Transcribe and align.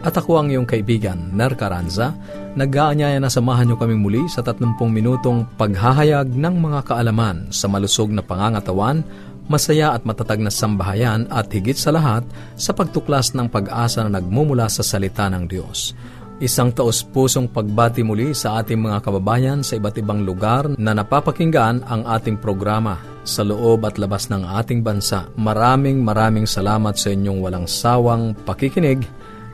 At 0.00 0.16
ako 0.16 0.40
ang 0.40 0.48
iyong 0.48 0.64
kaibigan, 0.64 1.36
Ner 1.36 1.52
Caranza, 1.52 2.16
nag-aanyaya 2.56 3.20
na 3.20 3.28
samahan 3.28 3.68
niyo 3.68 3.76
kami 3.76 4.00
muli 4.00 4.24
sa 4.32 4.40
30 4.40 4.80
minutong 4.88 5.44
paghahayag 5.60 6.32
ng 6.32 6.54
mga 6.56 6.88
kaalaman 6.88 7.52
sa 7.52 7.68
malusog 7.68 8.08
na 8.08 8.24
pangangatawan, 8.24 9.04
masaya 9.44 9.92
at 9.92 10.08
matatag 10.08 10.40
na 10.40 10.48
sambahayan 10.48 11.28
at 11.28 11.52
higit 11.52 11.76
sa 11.76 11.92
lahat 11.92 12.24
sa 12.56 12.72
pagtuklas 12.72 13.36
ng 13.36 13.52
pag-asa 13.52 14.00
na 14.00 14.16
nagmumula 14.16 14.72
sa 14.72 14.80
salita 14.80 15.28
ng 15.28 15.44
Diyos. 15.44 15.92
Isang 16.40 16.72
taos-pusong 16.72 17.52
pagbati 17.52 18.00
muli 18.00 18.32
sa 18.32 18.56
ating 18.56 18.80
mga 18.80 19.04
kababayan 19.04 19.60
sa 19.60 19.76
iba't 19.76 20.00
ibang 20.00 20.24
lugar 20.24 20.72
na 20.80 20.96
napapakinggan 20.96 21.84
ang 21.84 22.08
ating 22.08 22.40
programa 22.40 22.96
sa 23.20 23.44
loob 23.44 23.84
at 23.84 24.00
labas 24.00 24.32
ng 24.32 24.48
ating 24.48 24.80
bansa. 24.80 25.28
Maraming 25.36 26.00
maraming 26.00 26.48
salamat 26.48 26.96
sa 26.96 27.12
inyong 27.12 27.44
walang 27.44 27.68
sawang 27.68 28.32
pakikinig 28.48 29.04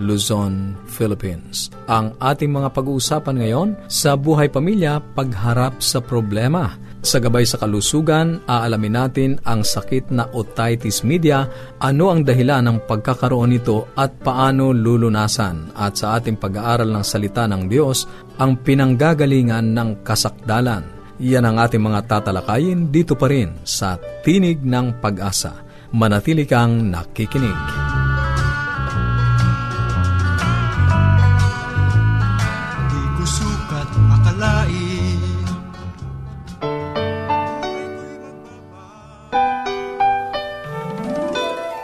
Luzon, 0.00 0.78
Philippines. 0.88 1.68
Ang 1.90 2.16
ating 2.20 2.48
mga 2.48 2.72
pag-uusapan 2.72 3.36
ngayon 3.42 3.68
sa 3.90 4.16
buhay 4.16 4.48
pamilya, 4.48 5.02
pagharap 5.12 5.80
sa 5.82 6.00
problema. 6.00 6.78
Sa 7.02 7.18
gabay 7.18 7.42
sa 7.42 7.58
kalusugan, 7.58 8.46
aalamin 8.46 8.94
natin 8.94 9.30
ang 9.42 9.66
sakit 9.66 10.14
na 10.14 10.30
otitis 10.30 11.02
media, 11.02 11.50
ano 11.82 12.14
ang 12.14 12.22
dahilan 12.22 12.62
ng 12.62 12.78
pagkakaroon 12.86 13.50
nito 13.50 13.90
at 13.98 14.14
paano 14.22 14.70
lulunasan. 14.70 15.74
At 15.74 15.98
sa 15.98 16.14
ating 16.14 16.38
pag-aaral 16.38 16.94
ng 16.94 17.02
salita 17.02 17.50
ng 17.50 17.66
Diyos, 17.66 18.06
ang 18.38 18.62
pinanggagalingan 18.62 19.74
ng 19.74 20.06
kasakdalan. 20.06 20.86
Yan 21.18 21.42
ang 21.42 21.58
ating 21.58 21.82
mga 21.82 22.06
tatalakayin 22.06 22.94
dito 22.94 23.18
pa 23.18 23.26
rin 23.26 23.50
sa 23.66 23.98
Tinig 24.22 24.62
ng 24.62 25.02
Pag-asa. 25.02 25.58
Manatili 25.90 26.46
kang 26.46 26.86
nakikinig. 26.86 27.81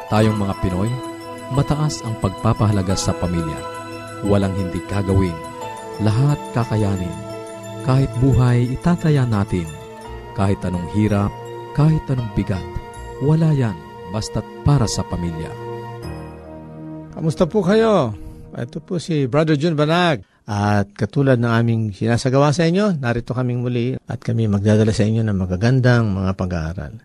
Tayong 0.09 0.41
mga 0.41 0.57
Pinoy, 0.65 0.89
mataas 1.53 2.01
ang 2.01 2.17
pagpapahalaga 2.25 2.97
sa 2.97 3.13
pamilya. 3.13 3.61
Walang 4.25 4.57
hindi 4.57 4.81
kagawin. 4.89 5.37
Lahat 6.01 6.41
kakayanin. 6.57 7.13
Kahit 7.85 8.09
buhay, 8.17 8.73
itataya 8.73 9.29
natin. 9.29 9.69
Kahit 10.33 10.65
anong 10.65 10.89
hirap, 10.97 11.29
kahit 11.77 12.01
anong 12.09 12.33
bigat. 12.33 12.65
Wala 13.21 13.53
yan, 13.53 13.77
basta't 14.09 14.49
para 14.65 14.89
sa 14.89 15.05
pamilya. 15.05 15.53
Kamusta 17.13 17.45
po 17.45 17.61
kayo? 17.61 18.17
Ito 18.57 18.81
po 18.81 18.97
si 18.97 19.29
Brother 19.29 19.61
Jun 19.61 19.77
Banag. 19.77 20.25
At 20.49 20.89
katulad 20.97 21.37
ng 21.37 21.53
aming 21.53 21.83
sinasagawa 21.93 22.57
sa 22.57 22.65
inyo, 22.65 22.97
narito 22.97 23.37
kaming 23.37 23.61
muli 23.61 24.01
at 24.09 24.25
kami 24.25 24.49
magdadala 24.49 24.97
sa 24.97 25.05
inyo 25.05 25.21
ng 25.21 25.37
magagandang 25.37 26.09
mga 26.09 26.33
pag-aaral. 26.33 26.97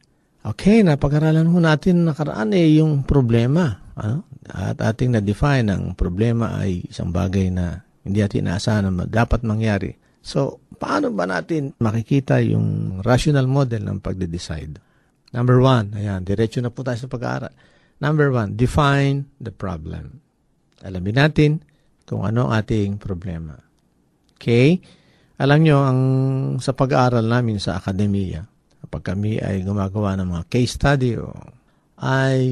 Okay, 0.44 0.84
napag-aralan 0.84 1.48
ho 1.48 1.58
natin 1.64 2.04
nakaraan 2.04 2.52
eh 2.52 2.84
yung 2.84 3.08
problema. 3.08 3.80
Ano? 3.96 4.28
At 4.52 4.76
ating 4.84 5.16
na-define 5.16 5.72
ang 5.72 5.96
problema 5.96 6.60
ay 6.60 6.84
isang 6.92 7.16
bagay 7.16 7.48
na 7.48 7.80
hindi 8.04 8.20
natin 8.20 8.44
inaasahan 8.52 8.92
na 8.92 9.08
dapat 9.08 9.48
mangyari. 9.48 9.96
So, 10.20 10.60
paano 10.76 11.16
ba 11.16 11.24
natin 11.24 11.72
makikita 11.80 12.44
yung 12.44 13.00
rational 13.08 13.48
model 13.48 13.88
ng 13.88 14.04
pagde-decide? 14.04 14.84
Number 15.32 15.64
one, 15.64 15.96
ayan, 15.96 16.28
diretso 16.28 16.60
na 16.60 16.76
po 16.76 16.84
tayo 16.84 17.00
sa 17.00 17.08
pag-aaral. 17.08 17.56
Number 18.04 18.28
one, 18.36 18.60
define 18.60 19.32
the 19.40 19.56
problem. 19.56 20.20
Alamin 20.84 21.16
natin 21.24 21.52
kung 22.04 22.28
ano 22.28 22.52
ang 22.52 22.60
ating 22.60 23.00
problema. 23.00 23.56
Okay? 24.36 24.84
Alam 25.40 25.60
nyo, 25.64 25.78
ang, 25.88 26.02
sa 26.60 26.76
pag-aaral 26.76 27.24
namin 27.24 27.64
sa 27.64 27.80
akademiya, 27.80 28.53
kapag 28.84 29.16
kami 29.16 29.40
ay 29.40 29.64
gumagawa 29.64 30.20
ng 30.20 30.28
mga 30.28 30.44
case 30.52 30.76
study 30.76 31.16
o 31.16 31.32
ay 32.04 32.44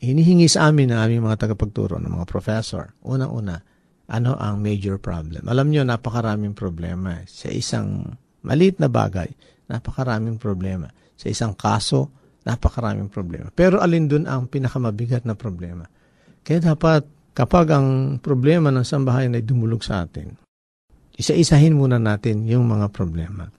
hinihingi 0.00 0.48
sa 0.48 0.72
amin 0.72 0.88
ng 0.88 0.98
aming 0.98 1.22
mga 1.28 1.44
tagapagturo, 1.44 2.00
ng 2.00 2.08
mga 2.08 2.24
professor, 2.24 2.96
unang-una, 3.04 3.60
ano 4.08 4.32
ang 4.40 4.64
major 4.64 4.96
problem? 4.96 5.44
Alam 5.44 5.68
nyo, 5.68 5.84
napakaraming 5.84 6.56
problema. 6.56 7.20
Sa 7.28 7.52
isang 7.52 8.16
maliit 8.40 8.80
na 8.80 8.88
bagay, 8.88 9.28
napakaraming 9.68 10.40
problema. 10.40 10.88
Sa 11.20 11.28
isang 11.28 11.52
kaso, 11.52 12.08
napakaraming 12.48 13.12
problema. 13.12 13.52
Pero 13.52 13.84
alin 13.84 14.08
dun 14.08 14.24
ang 14.24 14.48
pinakamabigat 14.48 15.28
na 15.28 15.36
problema? 15.36 15.84
Kaya 16.40 16.72
dapat, 16.72 17.04
kapag 17.36 17.76
ang 17.76 18.16
problema 18.24 18.72
ng 18.72 18.84
sambahayan 18.88 19.36
ay 19.36 19.44
dumulog 19.44 19.84
sa 19.84 20.08
atin, 20.08 20.32
isa-isahin 21.20 21.76
muna 21.76 22.00
natin 22.00 22.48
yung 22.48 22.64
mga 22.64 22.88
problema 22.88 23.52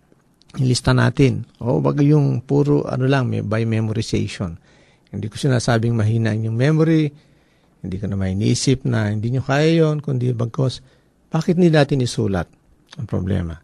ilista 0.60 0.92
natin. 0.96 1.48
O 1.60 1.80
wag 1.80 2.00
yung 2.02 2.44
puro 2.44 2.86
ano 2.88 3.06
lang, 3.06 3.28
may, 3.32 3.42
by 3.42 3.64
memorization. 3.64 4.58
Hindi 5.10 5.32
ko 5.32 5.36
sinasabing 5.40 5.96
mahina 5.96 6.36
yung 6.36 6.60
memory, 6.60 7.08
hindi 7.86 7.96
ko 8.02 8.10
na 8.10 8.18
may 8.18 8.34
iniisip 8.34 8.84
na 8.90 9.14
hindi 9.14 9.32
nyo 9.32 9.46
kaya 9.46 9.86
yon 9.86 10.02
kundi 10.02 10.34
bagkos, 10.34 10.82
bakit 11.30 11.56
hindi 11.56 11.70
natin 11.72 12.02
isulat 12.02 12.50
ang 12.98 13.08
problema? 13.08 13.56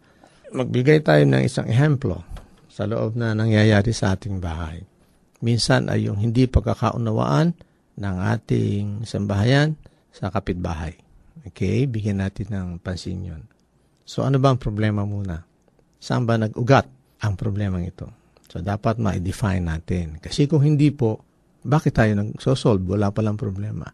Magbigay 0.52 1.02
tayo 1.02 1.24
ng 1.26 1.42
isang 1.42 1.66
ehemplo 1.66 2.22
sa 2.70 2.88
loob 2.88 3.18
na 3.18 3.36
nangyayari 3.36 3.92
sa 3.92 4.16
ating 4.16 4.40
bahay. 4.40 4.80
Minsan 5.42 5.90
ay 5.90 6.06
yung 6.06 6.22
hindi 6.22 6.46
pagkakaunawaan 6.46 7.52
ng 7.98 8.16
ating 8.32 9.04
sambahayan 9.04 9.76
sa 10.14 10.30
kapitbahay. 10.30 10.96
Okay? 11.48 11.84
Bigyan 11.90 12.22
natin 12.22 12.48
ng 12.52 12.68
pansin 12.78 13.26
yun. 13.26 13.42
So 14.06 14.22
ano 14.22 14.38
ba 14.38 14.54
ang 14.54 14.60
problema 14.60 15.02
muna? 15.02 15.51
Saan 16.02 16.26
ba 16.26 16.34
nag-ugat 16.34 16.90
ang 17.22 17.38
problemang 17.38 17.86
ito. 17.86 18.10
So, 18.50 18.58
dapat 18.58 18.98
ma-define 18.98 19.62
natin. 19.62 20.18
Kasi 20.18 20.50
kung 20.50 20.66
hindi 20.66 20.90
po, 20.90 21.22
bakit 21.62 21.94
tayo 21.94 22.18
nag-solve? 22.18 22.82
Wala 22.82 23.14
palang 23.14 23.38
problema. 23.38 23.86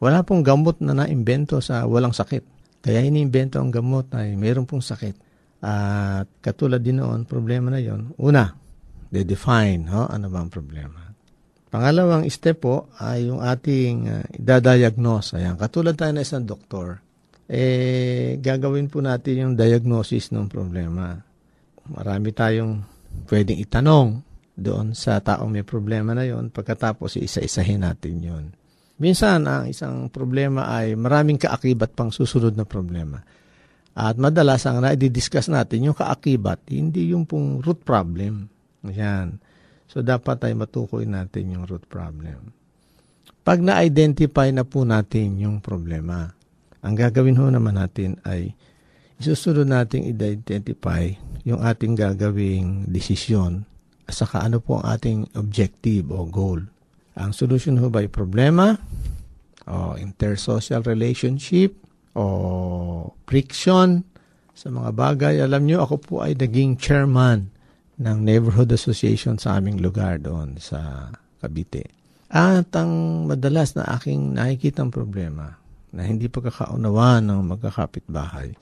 Wala 0.00 0.24
pong 0.24 0.40
gamot 0.40 0.80
na 0.80 0.96
naimbento 0.96 1.60
sa 1.60 1.84
walang 1.84 2.16
sakit. 2.16 2.42
Kaya 2.80 3.04
iniimbento 3.04 3.60
ang 3.60 3.68
gamot 3.68 4.10
ay 4.16 4.34
mayroon 4.40 4.64
pong 4.64 4.82
sakit. 4.82 5.16
At 5.64 6.28
katulad 6.44 6.80
din 6.80 7.00
noon, 7.00 7.28
problema 7.28 7.72
na 7.72 7.80
yon. 7.80 8.12
Una, 8.20 8.48
they 9.08 9.24
define 9.24 9.88
ho, 9.88 10.04
ano 10.08 10.26
ba 10.28 10.44
ang 10.44 10.50
problema. 10.52 11.00
Pangalawang 11.72 12.28
step 12.28 12.60
po 12.60 12.92
ay 13.00 13.32
yung 13.32 13.40
ating 13.40 13.96
uh, 14.06 14.22
idadiagnose. 14.36 15.40
Ayan, 15.40 15.56
katulad 15.56 15.96
tayo 15.96 16.12
na 16.12 16.22
isang 16.22 16.44
doktor, 16.44 17.00
eh, 17.48 18.36
gagawin 18.38 18.92
po 18.92 19.00
natin 19.00 19.34
yung 19.40 19.54
diagnosis 19.56 20.30
ng 20.36 20.46
problema. 20.52 21.16
Marami 21.92 22.32
tayong 22.32 22.80
pwedeng 23.28 23.60
itanong 23.60 24.24
doon 24.54 24.94
sa 24.94 25.18
taong 25.18 25.50
may 25.50 25.66
problema 25.66 26.14
na 26.14 26.24
yon 26.24 26.48
pagkatapos 26.48 27.18
isa-isahin 27.18 27.82
natin 27.82 28.14
yon. 28.22 28.44
Minsan, 28.94 29.50
ang 29.50 29.66
isang 29.66 30.06
problema 30.06 30.70
ay 30.70 30.94
maraming 30.94 31.34
kaakibat 31.34 31.98
pang 31.98 32.14
susunod 32.14 32.54
na 32.54 32.62
problema. 32.62 33.18
At 33.94 34.14
madalas 34.18 34.62
ang 34.70 34.82
na-discuss 34.82 35.50
natin 35.50 35.90
yung 35.90 35.98
kaakibat, 35.98 36.70
hindi 36.70 37.10
yung 37.10 37.26
pong 37.26 37.58
root 37.58 37.82
problem. 37.82 38.46
Yan. 38.86 39.42
So, 39.90 40.02
dapat 40.02 40.46
ay 40.46 40.54
matukoy 40.54 41.10
natin 41.10 41.58
yung 41.58 41.66
root 41.66 41.86
problem. 41.90 42.54
Pag 43.42 43.60
na-identify 43.60 44.54
na 44.54 44.62
po 44.62 44.86
natin 44.86 45.42
yung 45.42 45.58
problema, 45.58 46.30
ang 46.80 46.94
gagawin 46.94 47.38
ho 47.38 47.50
naman 47.50 47.74
natin 47.74 48.16
ay 48.22 48.54
isusunod 49.24 49.64
natin 49.64 50.04
i-identify 50.04 51.08
yung 51.48 51.64
ating 51.64 51.96
gagawing 51.96 52.88
desisyon 52.88 53.64
at 54.04 54.12
saka 54.12 54.44
ano 54.44 54.60
po 54.60 54.80
ang 54.80 54.86
ating 54.96 55.20
objective 55.36 56.12
o 56.12 56.28
goal. 56.28 56.60
Ang 57.16 57.32
solution 57.32 57.80
ho 57.80 57.88
ba 57.88 58.04
ay 58.04 58.10
problema 58.12 58.76
o 59.64 59.96
intersocial 59.96 60.84
relationship 60.84 61.72
o 62.12 63.12
friction 63.24 64.04
sa 64.52 64.68
mga 64.68 64.90
bagay. 64.92 65.34
Alam 65.40 65.64
nyo, 65.64 65.78
ako 65.82 65.94
po 66.00 66.14
ay 66.20 66.36
naging 66.36 66.76
chairman 66.76 67.48
ng 67.96 68.18
neighborhood 68.22 68.70
association 68.74 69.40
sa 69.40 69.56
aming 69.56 69.80
lugar 69.80 70.20
doon 70.20 70.58
sa 70.58 71.10
Cavite. 71.40 71.88
At 72.34 72.72
ang 72.74 73.24
madalas 73.30 73.78
na 73.78 73.86
aking 73.94 74.34
nakikitang 74.34 74.90
problema 74.90 75.54
na 75.94 76.02
hindi 76.02 76.26
pagkakaunawa 76.26 77.22
ng 77.22 77.40
magkakapit-bahay 77.54 78.58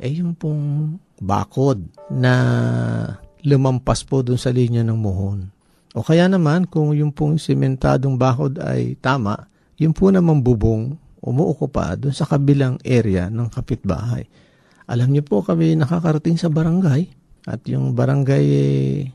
ay 0.00 0.24
yung 0.24 0.32
pong 0.32 0.96
bakod 1.20 1.84
na 2.08 2.34
lumampas 3.44 4.02
po 4.04 4.24
dun 4.24 4.40
sa 4.40 4.48
linya 4.50 4.80
ng 4.80 4.96
muhon. 4.96 5.52
O 5.92 6.00
kaya 6.00 6.30
naman, 6.30 6.70
kung 6.70 6.96
yung 6.96 7.12
pong 7.12 7.36
sementadong 7.36 8.16
bakod 8.16 8.56
ay 8.62 8.96
tama, 8.98 9.48
yung 9.76 9.92
po 9.92 10.08
naman 10.08 10.40
bubong 10.40 10.96
umuuko 11.20 11.68
pa 11.68 11.96
dun 11.96 12.16
sa 12.16 12.24
kabilang 12.24 12.80
area 12.80 13.28
ng 13.28 13.48
kapitbahay. 13.52 14.24
Alam 14.90 15.14
niyo 15.14 15.22
po 15.22 15.44
kami 15.44 15.76
nakakarating 15.76 16.40
sa 16.40 16.50
barangay 16.50 17.06
at 17.46 17.60
yung 17.68 17.92
barangay 17.94 18.44
eh, 18.44 19.06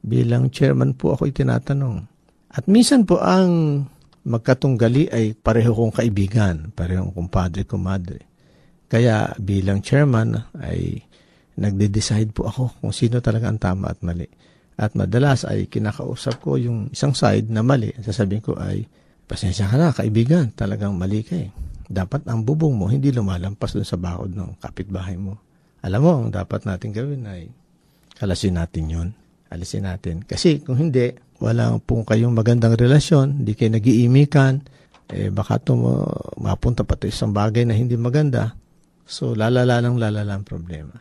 bilang 0.00 0.48
chairman 0.48 0.96
po 0.96 1.12
ako 1.12 1.28
itinatanong. 1.28 2.06
At 2.50 2.66
minsan 2.66 3.04
po 3.04 3.20
ang 3.20 3.84
magkatunggali 4.24 5.12
ay 5.12 5.36
pareho 5.36 5.72
kong 5.72 5.94
kaibigan, 5.94 6.72
parehong 6.72 7.12
kumpadre, 7.12 7.64
kumadre. 7.64 8.29
Kaya 8.90 9.30
bilang 9.38 9.86
chairman 9.86 10.34
ay 10.58 10.98
nagde-decide 11.54 12.34
po 12.34 12.50
ako 12.50 12.82
kung 12.82 12.90
sino 12.90 13.22
talaga 13.22 13.46
ang 13.46 13.62
tama 13.62 13.94
at 13.94 14.02
mali. 14.02 14.26
At 14.80 14.98
madalas 14.98 15.46
ay 15.46 15.70
kinakausap 15.70 16.42
ko 16.42 16.58
yung 16.58 16.90
isang 16.90 17.14
side 17.14 17.52
na 17.52 17.62
mali. 17.62 17.94
Sasabihin 18.02 18.42
ko 18.42 18.58
ay, 18.58 18.82
pasensya 19.30 19.70
ka 19.70 19.78
na, 19.78 19.94
kaibigan, 19.94 20.50
talagang 20.56 20.98
mali 20.98 21.22
ka 21.22 21.38
eh. 21.38 21.54
Dapat 21.86 22.26
ang 22.26 22.42
bubong 22.42 22.74
mo 22.74 22.90
hindi 22.90 23.14
lumalampas 23.14 23.78
dun 23.78 23.86
sa 23.86 24.00
bakod 24.00 24.34
ng 24.34 24.58
kapitbahay 24.58 25.14
mo. 25.14 25.38
Alam 25.86 26.00
mo, 26.02 26.12
ang 26.26 26.32
dapat 26.34 26.66
natin 26.66 26.90
gawin 26.90 27.22
ay 27.30 27.46
kalasin 28.18 28.58
natin 28.58 28.84
yon 28.90 29.08
Alisin 29.50 29.86
natin. 29.86 30.22
Kasi 30.22 30.62
kung 30.62 30.78
hindi, 30.78 31.10
wala 31.42 31.74
pong 31.82 32.06
kayong 32.06 32.30
magandang 32.30 32.78
relasyon, 32.78 33.42
hindi 33.42 33.58
kayo 33.58 33.74
nag-iimikan, 33.74 34.62
eh 35.10 35.28
baka 35.34 35.58
ito 35.58 35.74
mapunta 36.38 36.86
pa 36.86 36.94
ito 36.94 37.10
isang 37.10 37.34
bagay 37.34 37.66
na 37.66 37.74
hindi 37.74 37.98
maganda. 37.98 38.54
So, 39.10 39.34
lalala 39.34 39.82
ng 39.82 39.98
lalala 39.98 40.38
ang 40.38 40.46
problema. 40.46 40.94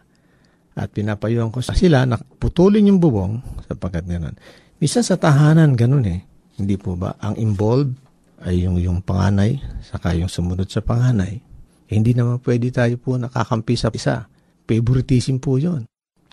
At 0.74 0.90
pinapayuhan 0.90 1.54
ko 1.54 1.62
sila 1.62 2.10
na 2.10 2.18
putulin 2.18 2.90
yung 2.90 2.98
bubong 2.98 3.38
sapagkat 3.70 4.10
gano'n. 4.10 4.34
Misa 4.82 5.06
sa 5.06 5.22
tahanan, 5.22 5.78
ganun 5.78 6.10
eh. 6.10 6.26
Hindi 6.58 6.74
po 6.82 6.98
ba? 6.98 7.14
Ang 7.22 7.38
involved 7.38 7.94
ay 8.42 8.66
yung, 8.66 8.82
yung 8.82 9.06
panganay, 9.06 9.62
saka 9.86 10.18
yung 10.18 10.32
sumunod 10.32 10.66
sa 10.74 10.82
panganay. 10.82 11.38
Eh, 11.86 11.94
hindi 11.94 12.18
naman 12.18 12.42
pwede 12.42 12.74
tayo 12.74 12.98
po 12.98 13.20
nakakampi 13.20 13.78
sa 13.78 13.94
isa. 13.94 14.26
Favoritism 14.66 15.38
po 15.38 15.62
yon. 15.62 15.86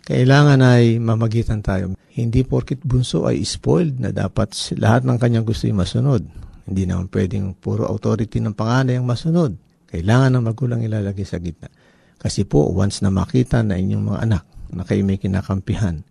Kailangan 0.07 0.63
ay 0.63 1.03
mamagitan 1.03 1.61
tayo. 1.61 1.99
Hindi 2.15 2.47
porkit 2.47 2.81
bunso 2.87 3.27
ay 3.27 3.43
spoiled 3.43 4.01
na 4.01 4.15
dapat 4.15 4.55
lahat 4.79 5.05
ng 5.05 5.19
kanyang 5.19 5.45
gusto 5.45 5.67
ay 5.69 5.75
masunod. 5.75 6.23
Hindi 6.65 6.87
naman 6.87 7.11
pwedeng 7.11 7.53
puro 7.59 7.91
authority 7.91 8.39
ng 8.41 8.55
panganay 8.55 8.97
ang 8.97 9.05
masunod. 9.05 9.66
Kailangan 9.87 10.35
ng 10.37 10.45
magulang 10.45 10.81
ilalagay 10.83 11.25
sa 11.27 11.39
gitna. 11.39 11.71
Kasi 12.17 12.43
po, 12.49 12.67
once 12.73 13.05
na 13.05 13.13
makita 13.13 13.63
na 13.63 13.79
inyong 13.79 14.05
mga 14.05 14.21
anak 14.27 14.45
na 14.73 14.83
kayo 14.83 15.07
may 15.07 15.21
kinakampihan, 15.21 16.03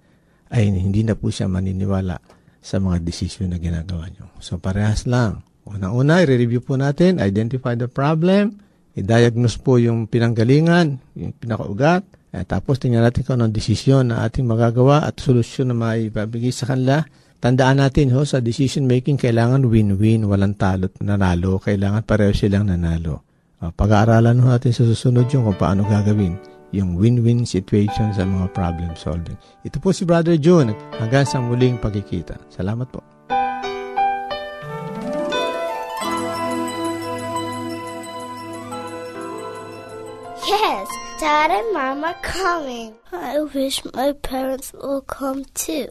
ay 0.53 0.69
hindi 0.71 1.03
na 1.03 1.17
po 1.17 1.33
siya 1.33 1.49
maniniwala 1.49 2.21
sa 2.61 2.79
mga 2.79 3.03
desisyon 3.03 3.51
na 3.51 3.59
ginagawa 3.59 4.07
nyo. 4.09 4.31
So, 4.39 4.61
parehas 4.61 5.09
lang. 5.09 5.43
Una-una, 5.65 6.21
i-review 6.21 6.61
po 6.61 6.77
natin, 6.77 7.17
identify 7.17 7.73
the 7.73 7.89
problem, 7.89 8.61
i-diagnose 8.93 9.57
po 9.57 9.81
yung 9.81 10.05
pinanggalingan, 10.05 11.01
yung 11.17 11.33
pinakaugat, 11.35 12.05
at 12.35 12.51
tapos 12.51 12.77
tingnan 12.77 13.01
natin 13.01 13.23
kung 13.23 13.39
anong 13.39 13.55
desisyon 13.55 14.11
na 14.11 14.27
ating 14.27 14.43
magagawa 14.45 15.07
at 15.07 15.17
solusyon 15.23 15.71
na 15.71 15.75
maibabigay 15.75 16.51
sa 16.51 16.67
kanila. 16.67 17.01
Tandaan 17.39 17.79
natin 17.79 18.11
ho, 18.11 18.27
sa 18.27 18.43
decision 18.43 18.85
making, 18.85 19.15
kailangan 19.15 19.63
win-win, 19.65 20.27
walang 20.27 20.53
talo't 20.59 20.99
nanalo. 20.99 21.63
Kailangan 21.63 22.03
pareho 22.03 22.35
silang 22.35 22.67
nanalo. 22.67 23.24
Uh, 23.63 23.71
pag-aaralan 23.73 24.39
natin 24.39 24.71
sa 24.75 24.83
susunod 24.83 25.27
yung 25.31 25.47
kung 25.47 25.59
paano 25.59 25.87
gagawin 25.87 26.35
yung 26.75 26.99
win-win 26.99 27.47
situation 27.47 28.11
sa 28.11 28.27
mga 28.27 28.51
problem 28.51 28.91
solving. 28.99 29.39
Ito 29.63 29.79
po 29.79 29.95
si 29.95 30.03
Brother 30.03 30.35
June. 30.35 30.75
Hanggang 30.99 31.23
sa 31.23 31.39
muling 31.39 31.79
pagkikita. 31.79 32.35
Salamat 32.51 32.91
po. 32.91 32.99
Yes, 40.45 40.87
Dad 41.17 41.49
and 41.49 41.69
Mom 41.71 42.03
are 42.03 42.19
coming. 42.21 42.93
I 43.15 43.41
wish 43.55 43.81
my 43.95 44.11
parents 44.19 44.75
will 44.75 45.01
come 45.01 45.47
too. 45.55 45.89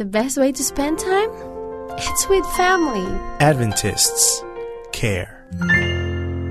The 0.00 0.08
best 0.08 0.40
way 0.40 0.50
to 0.50 0.64
spend 0.64 0.98
time? 0.98 1.30
It's 1.96 2.28
with 2.28 2.44
family. 2.56 3.06
Adventists 3.40 4.44
care. 4.92 5.46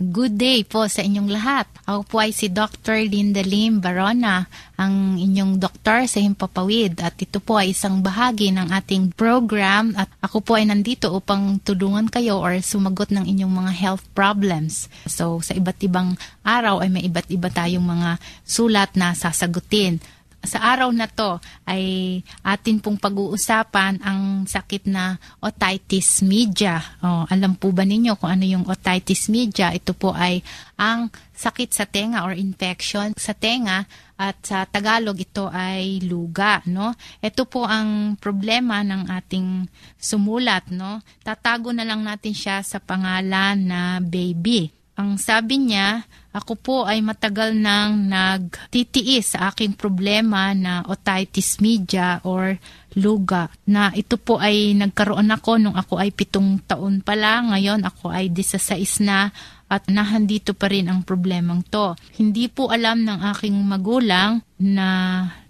Good 0.00 0.40
day 0.40 0.64
po 0.64 0.88
sa 0.88 1.04
inyong 1.04 1.28
lahat. 1.28 1.68
Ako 1.84 2.08
po 2.08 2.24
ay 2.24 2.32
si 2.32 2.48
Dr. 2.48 3.04
Linda 3.04 3.44
Lim 3.44 3.84
Barona, 3.84 4.48
ang 4.80 5.20
inyong 5.20 5.60
doktor 5.60 6.08
sa 6.08 6.24
Himpapawid. 6.24 7.04
At 7.04 7.20
ito 7.20 7.36
po 7.36 7.60
ay 7.60 7.76
isang 7.76 8.00
bahagi 8.00 8.48
ng 8.48 8.72
ating 8.72 9.12
program 9.12 9.92
at 10.00 10.08
ako 10.24 10.40
po 10.40 10.56
ay 10.56 10.64
nandito 10.64 11.12
upang 11.12 11.60
tulungan 11.60 12.08
kayo 12.08 12.40
or 12.40 12.56
sumagot 12.64 13.12
ng 13.12 13.28
inyong 13.28 13.52
mga 13.52 13.72
health 13.76 14.08
problems. 14.16 14.88
So 15.04 15.44
sa 15.44 15.52
iba't 15.52 15.76
ibang 15.84 16.16
araw 16.48 16.80
ay 16.80 16.88
may 16.88 17.04
iba't 17.04 17.28
iba 17.28 17.52
tayong 17.52 17.84
mga 17.84 18.16
sulat 18.48 18.96
na 18.96 19.12
sasagutin. 19.12 20.00
Sa 20.40 20.72
araw 20.72 20.88
na 20.88 21.04
to 21.04 21.36
ay 21.68 22.18
atin 22.40 22.80
pong 22.80 22.96
pag-uusapan 22.96 24.00
ang 24.00 24.48
sakit 24.48 24.88
na 24.88 25.20
otitis 25.44 26.24
media. 26.24 26.80
Oh, 27.04 27.28
alam 27.28 27.60
po 27.60 27.68
ba 27.76 27.84
ninyo 27.84 28.16
kung 28.16 28.32
ano 28.32 28.44
yung 28.48 28.64
otitis 28.64 29.28
media? 29.28 29.68
Ito 29.72 29.92
po 29.92 30.16
ay 30.16 30.40
ang 30.80 31.12
sakit 31.36 31.70
sa 31.76 31.84
tenga 31.84 32.24
or 32.24 32.32
infection 32.32 33.12
sa 33.20 33.36
tenga 33.36 33.84
at 34.20 34.36
sa 34.44 34.68
Tagalog 34.68 35.16
ito 35.16 35.48
ay 35.48 36.04
luga, 36.04 36.60
no? 36.68 36.92
Ito 37.24 37.48
po 37.48 37.64
ang 37.64 38.20
problema 38.20 38.84
ng 38.84 39.08
ating 39.08 39.64
sumulat, 39.96 40.68
no? 40.68 41.00
Tatago 41.24 41.72
na 41.72 41.88
lang 41.88 42.04
natin 42.04 42.36
siya 42.36 42.60
sa 42.60 42.80
pangalan 42.80 43.56
na 43.56 43.80
baby. 44.04 44.68
Ang 45.00 45.16
sabi 45.16 45.56
niya, 45.56 46.04
ako 46.30 46.52
po 46.54 46.76
ay 46.86 47.02
matagal 47.02 47.58
nang 47.58 48.06
nagtitiis 48.06 49.34
sa 49.34 49.50
aking 49.50 49.74
problema 49.74 50.54
na 50.54 50.86
otitis 50.86 51.58
media 51.58 52.22
or 52.22 52.54
luga. 52.94 53.50
Na 53.66 53.90
ito 53.90 54.14
po 54.14 54.38
ay 54.38 54.78
nagkaroon 54.78 55.26
ako 55.30 55.58
nung 55.58 55.74
ako 55.74 55.98
ay 55.98 56.14
pitong 56.14 56.62
taon 56.70 57.02
pa 57.02 57.18
lang. 57.18 57.50
Ngayon 57.50 57.82
ako 57.82 58.14
ay 58.14 58.30
16 58.30 59.02
na 59.02 59.34
at 59.70 59.86
nahandito 59.90 60.54
pa 60.54 60.70
rin 60.70 60.86
ang 60.86 61.02
problemang 61.02 61.66
to. 61.66 61.98
Hindi 62.18 62.46
po 62.46 62.70
alam 62.70 63.02
ng 63.02 63.20
aking 63.34 63.54
magulang 63.66 64.42
na 64.58 64.86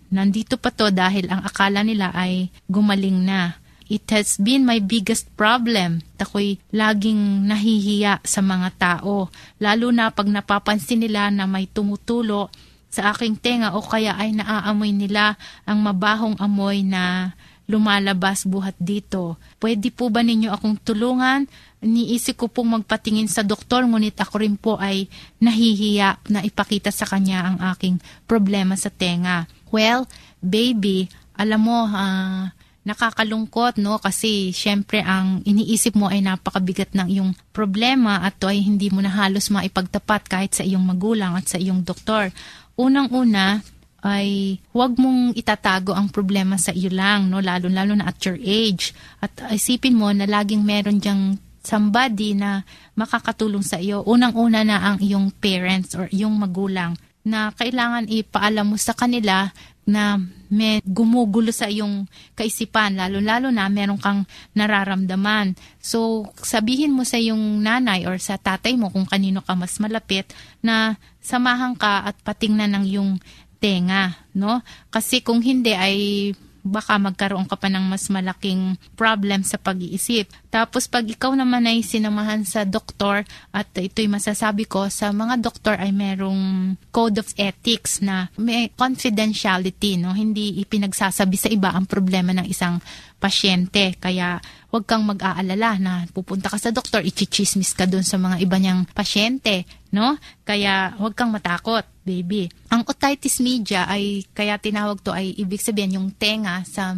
nandito 0.08 0.56
pa 0.56 0.72
to 0.72 0.88
dahil 0.92 1.28
ang 1.28 1.44
akala 1.44 1.84
nila 1.84 2.12
ay 2.16 2.48
gumaling 2.68 3.20
na. 3.24 3.59
It 3.90 4.06
has 4.14 4.38
been 4.38 4.62
my 4.62 4.78
biggest 4.78 5.26
problem. 5.34 6.06
Ako'y 6.14 6.62
laging 6.70 7.50
nahihiya 7.50 8.22
sa 8.22 8.38
mga 8.38 8.70
tao, 8.78 9.26
lalo 9.58 9.90
na 9.90 10.14
pag 10.14 10.30
napapansin 10.30 11.02
nila 11.02 11.26
na 11.34 11.50
may 11.50 11.66
tumutulo 11.66 12.54
sa 12.86 13.10
aking 13.10 13.34
tenga 13.42 13.74
o 13.74 13.82
kaya 13.82 14.14
ay 14.14 14.30
naaamoy 14.38 14.94
nila 14.94 15.34
ang 15.66 15.82
mabahong 15.82 16.38
amoy 16.38 16.86
na 16.86 17.34
lumalabas 17.66 18.46
buhat 18.46 18.78
dito. 18.78 19.38
Pwede 19.58 19.90
po 19.90 20.06
ba 20.06 20.22
ninyo 20.22 20.54
akong 20.54 20.78
tulungan? 20.82 21.50
Niisip 21.82 22.38
ko 22.38 22.46
pong 22.46 22.78
magpatingin 22.78 23.30
sa 23.30 23.42
doktor, 23.42 23.86
ngunit 23.86 24.18
ako 24.18 24.42
rin 24.42 24.54
po 24.54 24.78
ay 24.78 25.10
nahihiya 25.42 26.30
na 26.30 26.46
ipakita 26.46 26.94
sa 26.94 27.06
kanya 27.10 27.46
ang 27.46 27.56
aking 27.74 27.98
problema 28.26 28.74
sa 28.74 28.90
tenga. 28.90 29.50
Well, 29.70 30.06
baby, 30.42 31.10
alam 31.38 31.62
mo, 31.62 31.86
uh, 31.86 32.50
nakakalungkot 32.80 33.76
no 33.76 34.00
kasi 34.00 34.56
syempre 34.56 35.04
ang 35.04 35.44
iniisip 35.44 35.92
mo 35.96 36.08
ay 36.08 36.24
napakabigat 36.24 36.96
ng 36.96 37.08
iyong 37.12 37.32
problema 37.52 38.24
at 38.24 38.40
to 38.40 38.48
ay 38.48 38.64
hindi 38.64 38.88
mo 38.88 39.04
na 39.04 39.12
halos 39.12 39.52
maipagtapat 39.52 40.24
kahit 40.26 40.52
sa 40.56 40.64
iyong 40.64 40.82
magulang 40.82 41.36
at 41.36 41.44
sa 41.44 41.60
iyong 41.60 41.84
doktor. 41.84 42.32
Unang-una, 42.80 43.60
ay 44.00 44.56
huwag 44.72 44.96
mong 44.96 45.36
itatago 45.36 45.92
ang 45.92 46.08
problema 46.08 46.56
sa 46.56 46.72
iyo 46.72 46.88
lang, 46.88 47.28
no? 47.28 47.44
lalo-lalo 47.44 47.92
na 47.92 48.08
at 48.08 48.16
your 48.24 48.40
age. 48.40 48.96
At 49.20 49.32
isipin 49.52 49.96
mo 49.96 50.08
na 50.08 50.24
laging 50.24 50.64
meron 50.64 50.96
diyang 50.96 51.36
somebody 51.60 52.32
na 52.32 52.64
makakatulong 52.96 53.60
sa 53.60 53.76
iyo. 53.76 54.00
Unang-una 54.08 54.64
na 54.64 54.80
ang 54.80 54.98
iyong 55.04 55.28
parents 55.36 55.92
or 55.92 56.08
iyong 56.08 56.32
magulang 56.32 56.96
na 57.20 57.52
kailangan 57.52 58.08
ipaalam 58.08 58.72
mo 58.72 58.76
sa 58.80 58.96
kanila 58.96 59.52
na 59.88 60.20
may 60.50 60.82
gumugulo 60.82 61.54
sa 61.54 61.70
iyong 61.70 62.10
kaisipan, 62.34 62.98
lalo-lalo 62.98 63.54
na 63.54 63.70
meron 63.70 63.98
kang 63.98 64.26
nararamdaman. 64.52 65.54
So, 65.78 66.30
sabihin 66.38 66.94
mo 66.94 67.06
sa 67.06 67.16
iyong 67.16 67.62
nanay 67.62 68.04
or 68.04 68.18
sa 68.18 68.36
tatay 68.36 68.74
mo 68.74 68.90
kung 68.90 69.06
kanino 69.06 69.40
ka 69.46 69.54
mas 69.54 69.78
malapit 69.78 70.30
na 70.58 70.98
samahan 71.22 71.78
ka 71.78 72.06
at 72.06 72.16
patingnan 72.26 72.74
ng 72.76 72.84
iyong 72.86 73.12
tenga, 73.60 74.16
no? 74.34 74.64
Kasi 74.88 75.20
kung 75.20 75.44
hindi 75.44 75.76
ay 75.76 76.32
baka 76.60 77.00
magkaroon 77.00 77.48
ka 77.48 77.56
pa 77.56 77.68
ng 77.72 77.88
mas 77.88 78.08
malaking 78.12 78.76
problem 78.94 79.42
sa 79.42 79.56
pag-iisip. 79.56 80.28
Tapos 80.52 80.86
pag 80.90 81.06
ikaw 81.06 81.32
naman 81.32 81.64
ay 81.64 81.80
sinamahan 81.80 82.44
sa 82.44 82.68
doktor 82.68 83.24
at 83.54 83.68
ito'y 83.72 84.10
masasabi 84.10 84.68
ko 84.68 84.88
sa 84.92 85.14
mga 85.14 85.40
doktor 85.40 85.78
ay 85.78 85.94
merong 85.94 86.74
code 86.90 87.22
of 87.22 87.28
ethics 87.40 88.02
na 88.04 88.28
may 88.36 88.68
confidentiality, 88.74 89.96
no? 89.96 90.12
Hindi 90.12 90.60
ipinagsasabi 90.62 91.36
sa 91.38 91.48
iba 91.48 91.72
ang 91.72 91.86
problema 91.88 92.34
ng 92.36 92.46
isang 92.50 92.82
pasyente. 93.20 94.00
Kaya 94.00 94.40
huwag 94.70 94.86
kang 94.86 95.02
mag-aalala 95.02 95.76
na 95.82 95.92
pupunta 96.14 96.46
ka 96.46 96.56
sa 96.56 96.70
doktor, 96.70 97.02
ichichismis 97.02 97.74
ka 97.74 97.90
dun 97.90 98.06
sa 98.06 98.16
mga 98.16 98.38
iba 98.42 98.56
niyang 98.56 98.86
pasyente, 98.94 99.66
no? 99.90 100.14
Kaya 100.46 100.94
huwag 100.96 101.18
kang 101.18 101.34
matakot 101.34 101.82
baby. 102.06 102.46
Ang 102.70 102.86
otitis 102.86 103.42
media 103.42 103.86
ay, 103.90 104.24
kaya 104.30 104.56
tinawag 104.56 105.02
to 105.02 105.10
ay 105.10 105.34
ibig 105.36 105.62
sabihin 105.62 105.98
yung 106.00 106.08
tenga 106.14 106.62
sa 106.66 106.94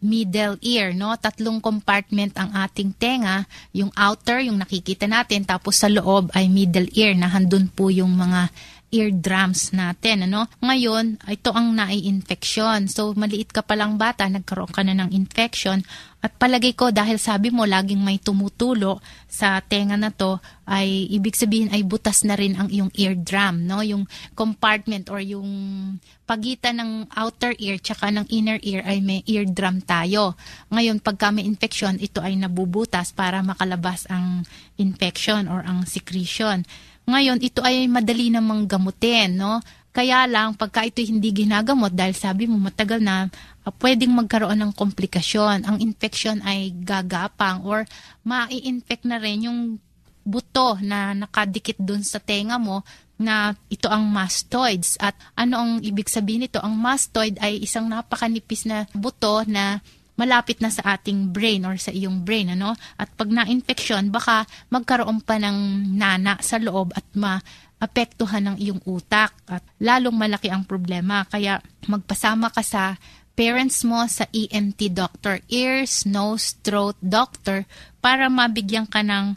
middle 0.00 0.56
ear, 0.64 0.96
no? 0.96 1.12
Tatlong 1.20 1.60
compartment 1.60 2.32
ang 2.40 2.50
ating 2.56 2.96
tenga, 2.96 3.44
yung 3.76 3.92
outer, 3.92 4.40
yung 4.40 4.56
nakikita 4.56 5.04
natin, 5.04 5.44
tapos 5.44 5.76
sa 5.76 5.92
loob 5.92 6.32
ay 6.32 6.48
middle 6.48 6.88
ear, 6.96 7.12
na 7.12 7.28
handun 7.28 7.68
po 7.68 7.92
yung 7.92 8.16
mga 8.16 8.48
eardrums 8.90 9.70
natin, 9.70 10.26
ano? 10.26 10.50
Ngayon, 10.58 11.22
ito 11.30 11.50
ang 11.54 11.72
nai-infection. 11.74 12.90
So, 12.90 13.14
maliit 13.14 13.54
ka 13.54 13.62
palang 13.62 13.96
bata, 13.96 14.26
nagkaroon 14.26 14.70
ka 14.70 14.82
na 14.82 14.98
ng 14.98 15.14
infection, 15.14 15.82
at 16.20 16.36
palagay 16.36 16.76
ko 16.76 16.92
dahil 16.92 17.16
sabi 17.16 17.48
mo 17.48 17.64
laging 17.64 18.04
may 18.04 18.20
tumutulo 18.20 19.00
sa 19.24 19.56
tenga 19.64 19.96
na 19.96 20.12
to 20.12 20.36
ay 20.68 21.08
ibig 21.08 21.32
sabihin 21.32 21.72
ay 21.72 21.80
butas 21.80 22.28
na 22.28 22.36
rin 22.36 22.60
ang 22.60 22.68
iyong 22.68 22.92
eardrum, 22.92 23.64
no? 23.64 23.80
Yung 23.80 24.04
compartment 24.36 25.08
or 25.08 25.24
yung 25.24 25.48
pagitan 26.28 26.76
ng 26.76 26.92
outer 27.16 27.56
ear 27.56 27.80
tsaka 27.80 28.12
ng 28.12 28.28
inner 28.28 28.60
ear 28.60 28.84
ay 28.84 29.00
may 29.00 29.24
eardrum 29.24 29.80
tayo. 29.80 30.36
Ngayon 30.68 31.00
pagka 31.00 31.32
may 31.32 31.48
infection, 31.48 31.96
ito 31.96 32.20
ay 32.20 32.36
nabubutas 32.36 33.16
para 33.16 33.40
makalabas 33.40 34.04
ang 34.12 34.44
infection 34.76 35.48
or 35.48 35.64
ang 35.64 35.88
secretion. 35.88 36.68
Ngayon, 37.08 37.38
ito 37.40 37.60
ay 37.64 37.88
madali 37.88 38.28
namang 38.28 38.68
gamutin, 38.68 39.38
no? 39.38 39.60
Kaya 39.90 40.22
lang, 40.30 40.54
pagka 40.54 40.86
ito 40.86 41.02
hindi 41.02 41.34
ginagamot, 41.34 41.90
dahil 41.90 42.14
sabi 42.14 42.46
mo 42.46 42.54
matagal 42.62 43.02
na, 43.02 43.26
uh, 43.66 43.74
pwedeng 43.82 44.14
magkaroon 44.14 44.58
ng 44.62 44.72
komplikasyon. 44.74 45.66
Ang 45.66 45.82
infection 45.82 46.38
ay 46.46 46.70
gagapang 46.86 47.66
or 47.66 47.82
mai-infect 48.22 49.02
na 49.02 49.18
rin 49.18 49.50
yung 49.50 49.60
buto 50.22 50.78
na 50.78 51.16
nakadikit 51.16 51.80
dun 51.80 52.06
sa 52.06 52.22
tenga 52.22 52.60
mo 52.60 52.86
na 53.20 53.52
ito 53.68 53.90
ang 53.90 54.06
mastoids. 54.06 54.94
At 55.02 55.18
ano 55.34 55.54
ang 55.58 55.70
ibig 55.82 56.06
sabihin 56.08 56.46
nito? 56.46 56.62
Ang 56.62 56.78
mastoid 56.78 57.36
ay 57.42 57.60
isang 57.60 57.90
napakanipis 57.90 58.64
na 58.64 58.86
buto 58.94 59.42
na 59.44 59.82
malapit 60.20 60.60
na 60.60 60.68
sa 60.68 61.00
ating 61.00 61.32
brain 61.32 61.64
or 61.64 61.80
sa 61.80 61.88
iyong 61.88 62.20
brain. 62.20 62.52
Ano? 62.52 62.76
At 63.00 63.08
pag 63.16 63.32
na-infection, 63.32 64.12
baka 64.12 64.44
magkaroon 64.68 65.24
pa 65.24 65.40
ng 65.40 65.88
nana 65.96 66.36
sa 66.44 66.60
loob 66.60 66.92
at 66.92 67.08
ma 67.16 67.40
apektuhan 67.80 68.44
ng 68.52 68.56
iyong 68.60 68.84
utak 68.84 69.32
at 69.48 69.64
lalong 69.80 70.12
malaki 70.12 70.52
ang 70.52 70.68
problema. 70.68 71.24
Kaya 71.24 71.64
magpasama 71.88 72.52
ka 72.52 72.60
sa 72.60 73.00
parents 73.32 73.88
mo 73.88 74.04
sa 74.04 74.28
ENT 74.36 74.92
doctor, 74.92 75.40
ears, 75.48 76.04
nose, 76.04 76.60
throat 76.60 77.00
doctor 77.00 77.64
para 78.04 78.28
mabigyan 78.28 78.84
ka 78.84 79.00
ng 79.00 79.32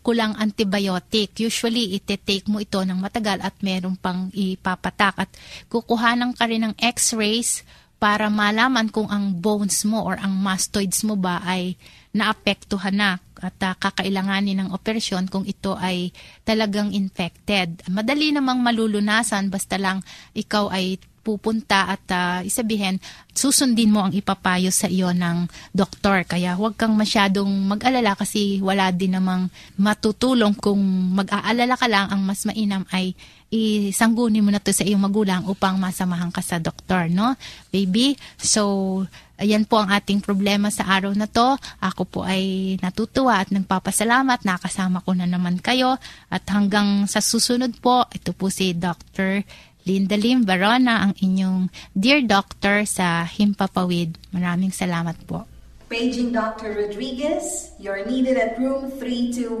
kulang 0.00 0.32
antibiotic. 0.40 1.36
Usually, 1.36 1.92
ite-take 1.92 2.48
mo 2.48 2.56
ito 2.56 2.80
ng 2.80 2.96
matagal 2.96 3.36
at 3.44 3.52
meron 3.60 4.00
pang 4.00 4.32
ipapatak. 4.32 5.28
At 5.28 5.30
kukuhanan 5.68 6.32
ka 6.32 6.48
rin 6.48 6.64
ng 6.64 6.74
x-rays 6.80 7.68
para 7.98 8.30
malaman 8.30 8.86
kung 8.88 9.10
ang 9.10 9.34
bones 9.34 9.82
mo 9.82 10.06
or 10.06 10.14
ang 10.22 10.34
mastoids 10.38 11.02
mo 11.02 11.18
ba 11.18 11.42
ay 11.42 11.74
naapektuhan 12.14 12.94
na 12.94 13.10
at 13.38 13.58
uh, 13.62 13.74
kakailanganin 13.78 14.58
ng 14.66 14.70
operasyon 14.74 15.30
kung 15.30 15.46
ito 15.46 15.78
ay 15.78 16.10
talagang 16.42 16.90
infected. 16.90 17.82
Madali 17.90 18.34
namang 18.34 18.58
malulunasan 18.62 19.50
basta 19.50 19.78
lang 19.78 20.02
ikaw 20.34 20.70
ay 20.74 20.98
pupunta 21.28 21.92
at 21.92 22.04
uh, 22.08 22.40
isabihin, 22.40 22.96
susundin 23.36 23.92
mo 23.92 24.08
ang 24.08 24.16
ipapayo 24.16 24.72
sa 24.72 24.88
iyo 24.88 25.12
ng 25.12 25.44
doktor. 25.76 26.24
Kaya 26.24 26.56
huwag 26.56 26.80
kang 26.80 26.96
masyadong 26.96 27.68
mag-alala 27.68 28.16
kasi 28.16 28.64
wala 28.64 28.88
din 28.88 29.12
namang 29.20 29.52
matutulong 29.76 30.56
kung 30.56 30.80
mag-aalala 31.12 31.76
ka 31.76 31.84
lang. 31.84 32.08
Ang 32.08 32.24
mas 32.24 32.48
mainam 32.48 32.88
ay 32.88 33.12
isanggunin 33.52 34.40
mo 34.40 34.48
na 34.48 34.60
to 34.60 34.72
sa 34.72 34.88
iyong 34.88 35.04
magulang 35.04 35.44
upang 35.44 35.76
masamahan 35.76 36.32
ka 36.32 36.40
sa 36.40 36.56
doktor, 36.56 37.12
no? 37.12 37.36
Baby, 37.68 38.16
so 38.40 39.04
Ayan 39.38 39.70
po 39.70 39.78
ang 39.78 39.94
ating 39.94 40.18
problema 40.18 40.66
sa 40.66 40.82
araw 40.90 41.14
na 41.14 41.30
to. 41.30 41.54
Ako 41.78 42.02
po 42.10 42.20
ay 42.26 42.74
natutuwa 42.82 43.38
at 43.38 43.54
nagpapasalamat. 43.54 44.42
Nakasama 44.42 44.98
ko 45.06 45.14
na 45.14 45.30
naman 45.30 45.62
kayo. 45.62 45.94
At 46.26 46.42
hanggang 46.50 47.06
sa 47.06 47.22
susunod 47.22 47.78
po, 47.78 48.02
ito 48.10 48.34
po 48.34 48.50
si 48.50 48.74
Dr. 48.74 49.46
Linda 49.88 50.20
Lim 50.20 50.44
Barona, 50.44 51.08
ang 51.08 51.16
inyong 51.16 51.72
Dear 51.96 52.20
Doctor 52.28 52.84
sa 52.84 53.24
Himpapawid. 53.24 54.20
Maraming 54.36 54.76
salamat 54.76 55.16
po. 55.24 55.48
Paging 55.88 56.36
Dr. 56.36 56.76
Rodriguez, 56.76 57.72
you're 57.80 58.04
needed 58.04 58.36
at 58.36 58.60
room 58.60 58.92
321. 59.00 59.56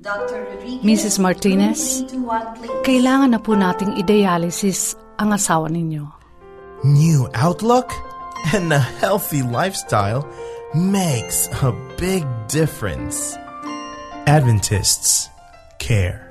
Dr. 0.00 0.48
Rodriguez, 0.48 0.80
Mrs. 0.80 1.20
Martinez, 1.20 2.00
kailangan 2.88 3.36
na 3.36 3.40
po 3.42 3.52
nating 3.52 4.00
idealisis 4.00 4.96
ang 5.20 5.36
asawa 5.36 5.68
ninyo. 5.68 6.18
new 6.84 7.28
outlook, 7.34 7.92
and 8.52 8.72
a 8.72 8.78
healthy 8.78 9.42
lifestyle 9.42 10.28
makes 10.74 11.48
a 11.62 11.72
big 11.96 12.24
difference. 12.48 13.36
Adventists 14.26 15.28
care. 15.78 16.30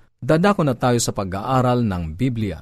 Dadako 0.21 0.61
na 0.61 0.77
tayo 0.77 1.01
sa 1.01 1.17
pag-aaral 1.17 1.81
ng 1.81 2.13
Biblia. 2.13 2.61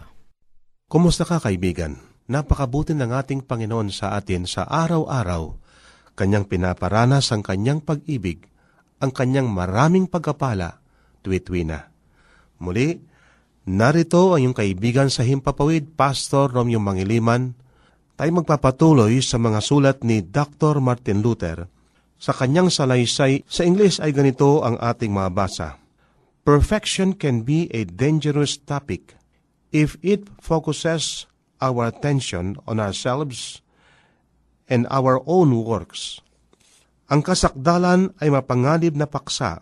Kumusta 0.87 1.27
ka 1.27 1.43
kaibigan? 1.43 1.99
Napakabuti 2.31 2.95
ng 2.95 3.11
ating 3.11 3.43
Panginoon 3.43 3.91
sa 3.91 4.15
atin 4.15 4.47
sa 4.47 4.63
araw-araw. 4.63 5.59
Kanyang 6.15 6.47
pinaparanas 6.47 7.35
ang 7.35 7.43
kanyang 7.43 7.83
pag-ibig, 7.83 8.47
ang 9.03 9.11
kanyang 9.11 9.51
maraming 9.51 10.07
pagkapala, 10.07 10.79
tuwit 11.19 11.51
na. 11.67 11.91
Muli, 12.63 12.95
narito 13.67 14.39
ang 14.39 14.39
iyong 14.39 14.55
kaibigan 14.55 15.11
sa 15.11 15.27
Himpapawid, 15.27 15.99
Pastor 15.99 16.55
Romeo 16.55 16.79
Mangiliman. 16.79 17.59
Tayo 18.15 18.31
magpapatuloy 18.39 19.19
sa 19.19 19.35
mga 19.35 19.59
sulat 19.59 20.07
ni 20.07 20.23
Dr. 20.23 20.79
Martin 20.79 21.19
Luther. 21.19 21.67
Sa 22.15 22.31
kanyang 22.31 22.71
salaysay, 22.71 23.43
sa 23.43 23.67
Ingles 23.67 23.99
ay 23.99 24.15
ganito 24.15 24.63
ang 24.63 24.79
ating 24.79 25.11
mabasa. 25.11 25.88
Perfection 26.49 27.13
can 27.13 27.45
be 27.45 27.69
a 27.77 27.85
dangerous 27.85 28.57
topic 28.57 29.13
if 29.69 30.01
it 30.01 30.25
focuses 30.41 31.29
our 31.61 31.93
attention 31.93 32.57
on 32.65 32.81
ourselves 32.81 33.61
and 34.65 34.89
our 34.89 35.21
own 35.29 35.53
works. 35.61 36.25
Ang 37.05 37.21
kasakdalan 37.21 38.17
ay 38.17 38.33
mapanganib 38.33 38.97
na 38.97 39.05
paksa 39.05 39.61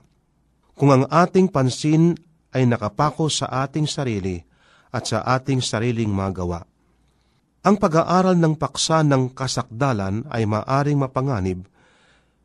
kung 0.79 0.95
ang 0.95 1.03
ating 1.11 1.51
pansin 1.51 2.15
ay 2.55 2.63
nakapako 2.63 3.27
sa 3.27 3.67
ating 3.67 3.83
sarili 3.83 4.39
at 4.95 5.11
sa 5.11 5.27
ating 5.27 5.59
sariling 5.59 6.07
magawa. 6.07 6.63
Ang 7.67 7.83
pag-aaral 7.83 8.39
ng 8.39 8.55
paksa 8.55 9.03
ng 9.03 9.35
kasakdalan 9.35 10.23
ay 10.31 10.47
maaring 10.47 11.03
mapanganib 11.03 11.67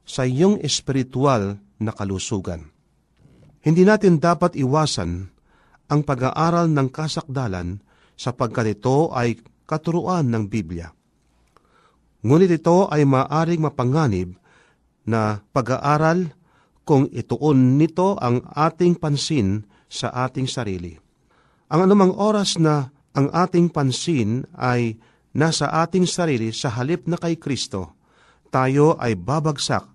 sa 0.03 0.27
iyong 0.27 0.59
espiritual 0.67 1.63
na 1.79 1.95
kalusugan. 1.95 2.72
Hindi 3.63 3.87
natin 3.87 4.19
dapat 4.19 4.59
iwasan 4.59 5.31
ang 5.87 6.01
pag-aaral 6.03 6.67
ng 6.67 6.89
kasakdalan 6.91 7.79
sapagkat 8.19 8.79
ito 8.79 9.15
ay 9.15 9.39
katuruan 9.71 10.27
ng 10.35 10.51
Biblia. 10.51 10.91
Ngunit 12.27 12.51
ito 12.59 12.91
ay 12.91 13.07
maaring 13.07 13.63
mapanganib 13.63 14.35
na 15.07 15.43
pag-aaral 15.55 16.35
kung 16.83 17.07
ituon 17.11 17.79
nito 17.79 18.19
ang 18.19 18.43
ating 18.51 18.99
pansin 18.99 19.67
sa 19.87 20.11
ating 20.27 20.51
sarili. 20.51 20.99
Ang 21.71 21.87
anumang 21.87 22.15
oras 22.15 22.59
na 22.59 22.91
ang 23.15 23.31
ating 23.31 23.71
pansin 23.71 24.43
ay 24.59 24.99
nasa 25.39 25.71
ating 25.87 26.07
sarili 26.07 26.51
sa 26.51 26.75
halip 26.75 27.07
na 27.07 27.15
kay 27.15 27.39
Kristo, 27.39 27.95
tayo 28.51 28.99
ay 28.99 29.15
babagsak 29.17 29.87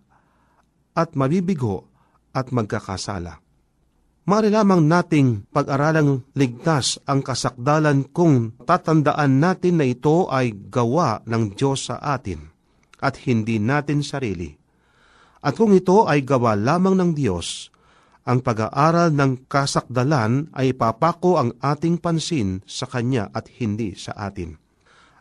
at 0.98 1.10
mabibigo 1.14 1.92
at 2.34 2.50
magkakasala. 2.50 3.47
Mari 4.28 4.52
lamang 4.52 4.84
nating 4.84 5.48
pag-aralang 5.56 6.20
ligtas 6.36 7.00
ang 7.08 7.24
kasakdalan 7.24 8.12
kung 8.12 8.52
tatandaan 8.60 9.40
natin 9.40 9.80
na 9.80 9.88
ito 9.88 10.28
ay 10.28 10.52
gawa 10.68 11.24
ng 11.24 11.56
Diyos 11.56 11.88
sa 11.88 11.96
atin 12.04 12.44
at 13.00 13.16
hindi 13.24 13.56
natin 13.56 14.04
sarili. 14.04 14.52
At 15.40 15.56
kung 15.56 15.72
ito 15.72 16.12
ay 16.12 16.28
gawa 16.28 16.60
lamang 16.60 17.00
ng 17.00 17.12
Diyos, 17.16 17.72
ang 18.28 18.44
pag-aaral 18.44 19.16
ng 19.16 19.48
kasakdalan 19.48 20.52
ay 20.52 20.76
papako 20.76 21.40
ang 21.40 21.56
ating 21.64 21.96
pansin 21.96 22.60
sa 22.68 22.84
Kanya 22.84 23.32
at 23.32 23.48
hindi 23.64 23.96
sa 23.96 24.12
atin. 24.12 24.60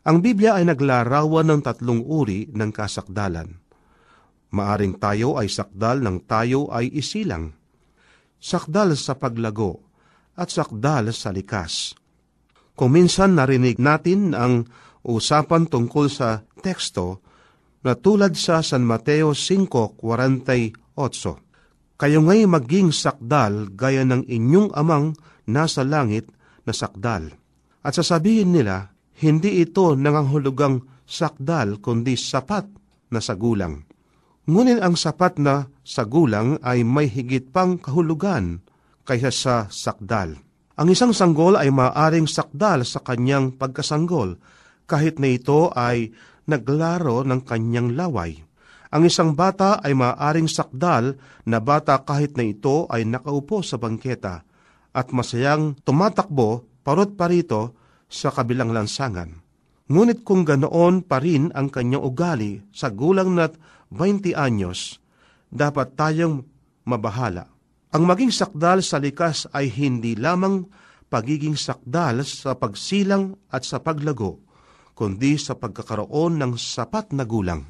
Ang 0.02 0.18
Biblia 0.18 0.58
ay 0.58 0.66
naglarawan 0.66 1.46
ng 1.46 1.60
tatlong 1.62 2.02
uri 2.02 2.50
ng 2.50 2.74
kasakdalan. 2.74 3.54
Maaring 4.50 4.98
tayo 4.98 5.38
ay 5.38 5.46
sakdal 5.46 6.02
ng 6.02 6.26
tayo 6.26 6.74
ay 6.74 6.90
isilang 6.90 7.54
sakdal 8.40 8.96
sa 8.98 9.16
paglago, 9.16 9.80
at 10.36 10.52
sakdal 10.52 11.08
sa 11.16 11.32
likas. 11.32 11.96
Kung 12.76 12.92
minsan 12.92 13.40
narinig 13.40 13.80
natin 13.80 14.36
ang 14.36 14.68
usapan 15.00 15.64
tungkol 15.64 16.12
sa 16.12 16.44
teksto 16.60 17.24
na 17.80 17.96
tulad 17.96 18.36
sa 18.36 18.60
San 18.60 18.84
Mateo 18.84 19.32
5.48, 19.32 21.96
Kayo 21.96 22.20
ngay 22.20 22.44
maging 22.44 22.92
sakdal 22.92 23.72
gaya 23.72 24.04
ng 24.04 24.28
inyong 24.28 24.76
amang 24.76 25.16
nasa 25.48 25.80
langit 25.80 26.28
na 26.68 26.76
sakdal. 26.76 27.32
At 27.80 27.96
sasabihin 27.96 28.52
nila, 28.52 28.92
hindi 29.24 29.64
ito 29.64 29.96
nangangahulugang 29.96 30.84
sakdal 31.08 31.80
kundi 31.80 32.18
sapat 32.18 32.68
na 33.08 33.24
sagulang. 33.24 33.80
Ngunit 34.44 34.84
ang 34.84 34.98
sapat 34.98 35.40
na 35.40 35.64
sagulang 35.86 36.58
ay 36.66 36.82
may 36.82 37.06
higit 37.06 37.54
pang 37.54 37.78
kahulugan 37.78 38.66
kaysa 39.06 39.30
sa 39.30 39.56
sakdal. 39.70 40.34
Ang 40.76 40.90
isang 40.90 41.14
sanggol 41.14 41.54
ay 41.54 41.70
maaring 41.70 42.26
sakdal 42.26 42.82
sa 42.82 43.00
kanyang 43.06 43.54
pagkasanggol 43.54 44.36
kahit 44.90 45.22
na 45.22 45.30
ito 45.30 45.70
ay 45.72 46.10
naglaro 46.50 47.22
ng 47.22 47.40
kanyang 47.46 47.94
laway. 47.94 48.34
Ang 48.90 49.06
isang 49.06 49.38
bata 49.38 49.78
ay 49.80 49.94
maaring 49.94 50.50
sakdal 50.50 51.16
na 51.46 51.58
bata 51.62 52.02
kahit 52.02 52.34
na 52.34 52.44
ito 52.44 52.90
ay 52.90 53.06
nakaupo 53.06 53.62
sa 53.62 53.78
bangketa 53.78 54.42
at 54.90 55.06
masayang 55.14 55.78
tumatakbo 55.86 56.66
parot 56.82 57.14
parito 57.14 57.78
sa 58.10 58.34
kabilang 58.34 58.74
lansangan. 58.74 59.46
Ngunit 59.86 60.26
kung 60.26 60.42
ganoon 60.42 61.06
pa 61.06 61.22
rin 61.22 61.54
ang 61.54 61.70
kanyang 61.70 62.02
ugali 62.02 62.58
sa 62.74 62.90
gulang 62.90 63.38
na 63.38 63.50
20 63.94 64.34
anyos, 64.34 64.98
dapat 65.50 65.96
tayong 65.96 66.44
mabahala. 66.86 67.50
Ang 67.96 68.04
maging 68.04 68.34
sakdal 68.34 68.84
sa 68.84 69.00
likas 69.00 69.48
ay 69.56 69.72
hindi 69.72 70.12
lamang 70.18 70.68
pagiging 71.08 71.56
sakdal 71.56 72.20
sa 72.26 72.52
pagsilang 72.58 73.38
at 73.48 73.64
sa 73.64 73.80
paglago, 73.80 74.42
kundi 74.92 75.40
sa 75.40 75.56
pagkakaroon 75.56 76.36
ng 76.36 76.60
sapat 76.60 77.16
na 77.16 77.24
gulang. 77.24 77.64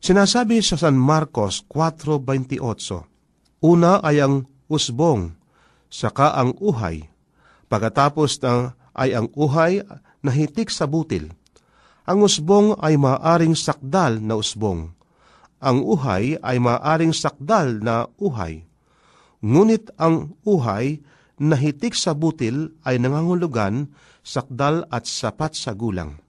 Sinasabi 0.00 0.64
sa 0.64 0.80
San 0.80 0.96
Marcos 0.96 1.60
4.28, 1.68 3.60
Una 3.68 4.00
ay 4.00 4.24
ang 4.24 4.48
usbong, 4.72 5.36
saka 5.92 6.32
ang 6.40 6.56
uhay, 6.56 7.04
pagkatapos 7.68 8.40
na 8.40 8.72
ay 8.96 9.12
ang 9.12 9.28
uhay 9.36 9.84
na 10.24 10.30
hitik 10.32 10.72
sa 10.72 10.88
butil. 10.88 11.36
Ang 12.08 12.24
usbong 12.24 12.80
ay 12.80 12.96
maaring 12.96 13.52
sakdal 13.52 14.24
na 14.24 14.40
usbong, 14.40 14.95
ang 15.66 15.82
uhay 15.82 16.38
ay 16.38 16.62
maaring 16.62 17.10
sakdal 17.10 17.82
na 17.82 18.06
uhay. 18.22 18.62
Ngunit 19.42 19.90
ang 19.98 20.38
uhay 20.46 21.02
na 21.42 21.58
hitik 21.58 21.98
sa 21.98 22.14
butil 22.14 22.78
ay 22.86 23.02
nangangulugan, 23.02 23.90
sakdal 24.22 24.86
at 24.94 25.10
sapat 25.10 25.58
sa 25.58 25.74
gulang. 25.74 26.22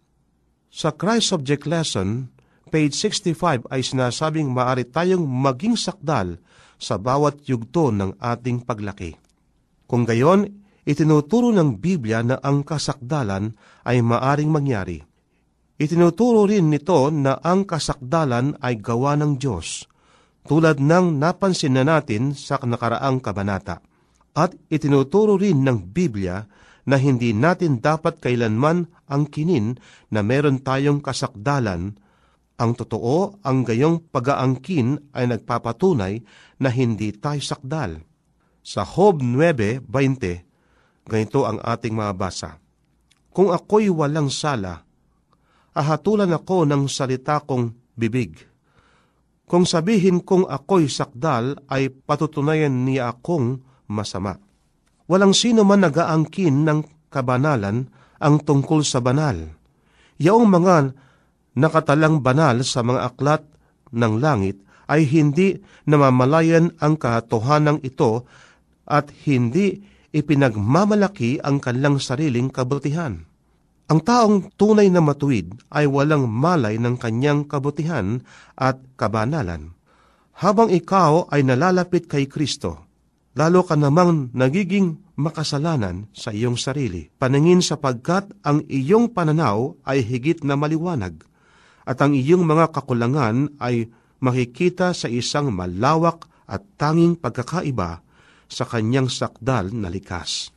Sa 0.73 0.89
Christ 0.89 1.37
Subject 1.37 1.69
Lesson, 1.69 2.33
page 2.73 2.97
65 2.97 3.69
ay 3.71 3.81
sinasabing 3.85 4.49
maaari 4.51 4.89
tayong 4.89 5.23
maging 5.23 5.79
sakdal 5.79 6.41
sa 6.77 6.99
bawat 6.99 7.45
yugto 7.47 7.93
ng 7.93 8.19
ating 8.19 8.65
paglaki. 8.65 9.15
Kung 9.87 10.03
gayon, 10.03 10.45
itinuturo 10.83 11.55
ng 11.55 11.79
Biblia 11.79 12.19
na 12.21 12.37
ang 12.43 12.67
kasakdalan 12.67 13.55
ay 13.87 14.03
maaring 14.03 14.51
mangyari. 14.51 15.06
Itinuturo 15.77 16.49
rin 16.49 16.73
nito 16.73 17.13
na 17.13 17.37
ang 17.37 17.61
kasakdalan 17.61 18.57
ay 18.65 18.81
gawa 18.81 19.13
ng 19.13 19.37
Diyos, 19.37 19.85
tulad 20.49 20.81
ng 20.81 21.21
napansin 21.21 21.77
na 21.77 21.85
natin 21.85 22.33
sa 22.33 22.57
nakaraang 22.57 23.21
kabanata. 23.21 23.85
At 24.33 24.57
itinuturo 24.73 25.37
rin 25.37 25.61
ng 25.61 25.93
Biblia 25.93 26.41
na 26.89 26.97
hindi 26.97 27.29
natin 27.29 27.77
dapat 27.77 28.17
kailanman 28.17 28.89
ang 29.05 29.29
kinin 29.29 29.77
na 30.09 30.25
meron 30.25 30.65
tayong 30.65 30.97
kasakdalan. 30.97 31.93
Ang 32.57 32.71
totoo, 32.73 33.37
ang 33.45 33.61
gayong 33.61 34.09
pag-aangkin 34.09 35.13
ay 35.13 35.29
nagpapatunay 35.29 36.25
na 36.57 36.73
hindi 36.73 37.13
tayo 37.13 37.37
sakdal. 37.37 38.01
Sa 38.65 38.81
Hob 38.81 39.21
9.20, 39.21 39.85
ganito 41.05 41.45
ang 41.45 41.61
ating 41.61 41.93
mabasa. 41.93 42.57
Kung 43.29 43.53
ako'y 43.53 43.93
walang 43.93 44.33
sala, 44.33 44.86
ahatulan 45.77 46.33
ako 46.33 46.65
ng 46.65 46.89
salita 46.89 47.37
kong 47.45 47.93
bibig. 47.93 48.41
Kung 49.47 49.63
sabihin 49.63 50.25
kong 50.25 50.49
ako'y 50.49 50.89
sakdal, 50.91 51.55
ay 51.71 51.93
patutunayan 51.93 52.83
niya 52.83 53.15
akong 53.15 53.63
masama. 53.87 54.35
Walang 55.07 55.31
sino 55.31 55.63
man 55.63 55.87
nagaangkin 55.87 56.67
ng 56.67 57.07
kabanalan 57.07 57.87
ang 58.19 58.35
tungkol 58.43 58.83
sa 58.83 58.99
banal. 58.99 59.55
Yaong 60.19 60.49
mga 60.49 60.75
nakatalang 61.55 62.19
banal 62.19 62.65
sa 62.65 62.83
mga 62.83 63.13
aklat 63.13 63.43
ng 63.93 64.13
langit 64.19 64.59
ay 64.91 65.07
hindi 65.07 65.63
namamalayan 65.87 66.75
ang 66.83 66.99
katotohanan 66.99 67.79
ito 67.87 68.27
at 68.87 69.11
hindi 69.27 69.79
ipinagmamalaki 70.15 71.43
ang 71.43 71.59
kanilang 71.59 71.99
sariling 71.99 72.47
kabutihan. 72.51 73.26
Ang 73.87 74.03
taong 74.03 74.51
tunay 74.59 74.91
na 74.91 74.99
matuwid 74.99 75.55
ay 75.71 75.87
walang 75.87 76.27
malay 76.27 76.75
ng 76.75 76.99
kanyang 76.99 77.47
kabutihan 77.47 78.19
at 78.59 78.83
kabanalan. 78.99 79.71
Habang 80.43 80.67
ikaw 80.67 81.31
ay 81.31 81.47
nalalapit 81.47 82.11
kay 82.11 82.27
Kristo, 82.27 82.83
lalo 83.39 83.63
ka 83.63 83.79
namang 83.79 84.35
nagiging 84.35 85.15
makasalanan 85.15 86.11
sa 86.11 86.35
iyong 86.35 86.59
sarili. 86.59 87.07
Paningin 87.15 87.63
sapagkat 87.63 88.27
ang 88.43 88.67
iyong 88.67 89.15
pananaw 89.15 89.79
ay 89.87 90.03
higit 90.03 90.43
na 90.43 90.59
maliwanag 90.59 91.23
at 91.87 91.97
ang 92.03 92.11
iyong 92.11 92.43
mga 92.43 92.75
kakulangan 92.75 93.55
ay 93.63 93.87
makikita 94.19 94.91
sa 94.91 95.07
isang 95.07 95.55
malawak 95.55 96.27
at 96.43 96.59
tanging 96.75 97.15
pagkakaiba 97.15 98.03
sa 98.51 98.63
kanyang 98.67 99.07
sakdal 99.07 99.71
na 99.71 99.87
likas. 99.87 100.51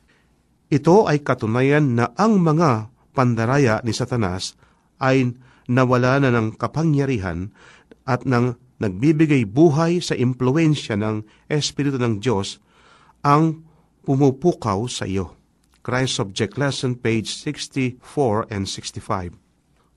Ito 0.67 1.07
ay 1.07 1.23
katunayan 1.23 1.95
na 1.95 2.11
ang 2.19 2.43
mga 2.43 2.91
pandaraya 3.11 3.83
ni 3.83 3.91
Satanas 3.91 4.55
ay 4.99 5.35
nawala 5.71 6.19
na 6.19 6.29
ng 6.33 6.55
kapangyarihan 6.57 7.51
at 8.03 8.25
nang 8.25 8.57
nagbibigay 8.81 9.45
buhay 9.45 10.01
sa 10.01 10.17
impluensya 10.17 10.97
ng 10.97 11.21
Espiritu 11.47 12.01
ng 12.01 12.17
Diyos 12.17 12.57
ang 13.21 13.61
pumupukaw 14.01 14.89
sa 14.89 15.05
iyo. 15.05 15.37
Christ 15.81 16.21
Subject 16.21 16.53
Lesson, 16.61 16.93
page 16.97 17.29
64 17.29 18.53
and 18.53 18.69
65. 18.69 19.33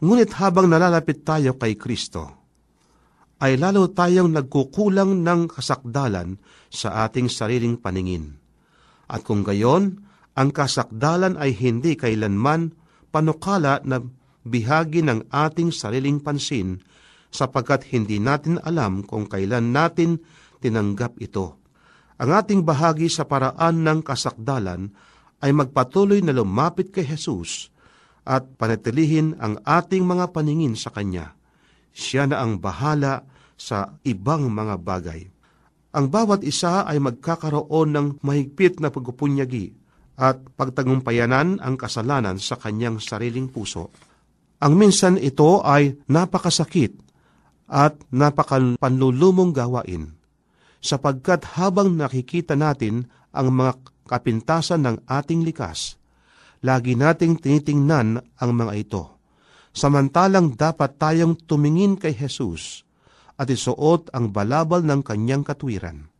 Ngunit 0.00 0.30
habang 0.40 0.68
nalalapit 0.68 1.24
tayo 1.24 1.56
kay 1.60 1.76
Kristo, 1.76 2.44
ay 3.44 3.60
lalo 3.60 3.92
tayong 3.92 4.32
nagkukulang 4.32 5.20
ng 5.20 5.52
kasakdalan 5.52 6.40
sa 6.72 7.04
ating 7.04 7.28
sariling 7.28 7.76
paningin. 7.76 8.40
At 9.12 9.28
kung 9.28 9.44
gayon, 9.44 10.00
ang 10.32 10.48
kasakdalan 10.56 11.36
ay 11.36 11.52
hindi 11.52 12.00
kailanman 12.00 12.72
panukala 13.14 13.78
na 13.86 14.02
bihagi 14.42 15.06
ng 15.06 15.30
ating 15.30 15.70
sariling 15.70 16.18
pansin 16.18 16.82
sapagkat 17.30 17.86
hindi 17.94 18.18
natin 18.18 18.58
alam 18.66 19.06
kung 19.06 19.30
kailan 19.30 19.70
natin 19.70 20.18
tinanggap 20.58 21.14
ito. 21.22 21.62
Ang 22.18 22.30
ating 22.34 22.66
bahagi 22.66 23.06
sa 23.06 23.26
paraan 23.26 23.86
ng 23.86 24.02
kasakdalan 24.02 24.90
ay 25.42 25.50
magpatuloy 25.54 26.22
na 26.26 26.34
lumapit 26.34 26.90
kay 26.90 27.06
Jesus 27.06 27.70
at 28.26 28.58
panatilihin 28.58 29.38
ang 29.38 29.62
ating 29.62 30.02
mga 30.02 30.34
paningin 30.34 30.74
sa 30.74 30.90
Kanya. 30.90 31.34
Siya 31.94 32.26
na 32.26 32.42
ang 32.42 32.58
bahala 32.58 33.22
sa 33.54 33.98
ibang 34.02 34.50
mga 34.50 34.74
bagay. 34.82 35.22
Ang 35.94 36.10
bawat 36.10 36.42
isa 36.42 36.82
ay 36.86 36.98
magkakaroon 36.98 37.94
ng 37.94 38.06
mahigpit 38.22 38.82
na 38.82 38.90
pagpupunyagi 38.90 39.83
at 40.14 40.38
pagtagumpayanan 40.54 41.58
ang 41.58 41.74
kasalanan 41.74 42.38
sa 42.38 42.54
kanyang 42.58 43.02
sariling 43.02 43.50
puso. 43.50 43.90
Ang 44.62 44.78
minsan 44.78 45.18
ito 45.18 45.60
ay 45.66 45.98
napakasakit 46.06 46.94
at 47.68 47.98
napakapanlulumong 48.14 49.50
gawain 49.50 50.14
sapagkat 50.84 51.56
habang 51.56 51.96
nakikita 51.96 52.52
natin 52.52 53.08
ang 53.32 53.56
mga 53.56 53.80
kapintasan 54.04 54.84
ng 54.84 54.96
ating 55.08 55.40
likas, 55.40 55.96
lagi 56.60 56.92
nating 56.92 57.40
tinitingnan 57.40 58.20
ang 58.20 58.50
mga 58.52 58.72
ito. 58.76 59.02
Samantalang 59.74 60.54
dapat 60.54 61.00
tayong 61.00 61.34
tumingin 61.48 61.98
kay 61.98 62.14
Jesus 62.14 62.84
at 63.34 63.50
isuot 63.50 64.12
ang 64.14 64.30
balabal 64.30 64.84
ng 64.86 65.02
kanyang 65.02 65.42
katwiran. 65.42 66.13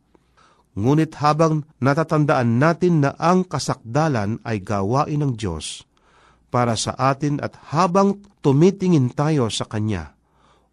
Ngunit 0.75 1.15
habang 1.23 1.63
natatandaan 1.79 2.59
natin 2.59 2.99
na 2.99 3.15
ang 3.15 3.47
kasakdalan 3.47 4.43
ay 4.43 4.59
gawain 4.59 5.23
ng 5.23 5.33
Diyos 5.39 5.87
para 6.51 6.75
sa 6.75 6.91
atin 6.99 7.39
at 7.39 7.55
habang 7.71 8.19
tumitingin 8.43 9.15
tayo 9.15 9.47
sa 9.47 9.63
Kanya 9.63 10.15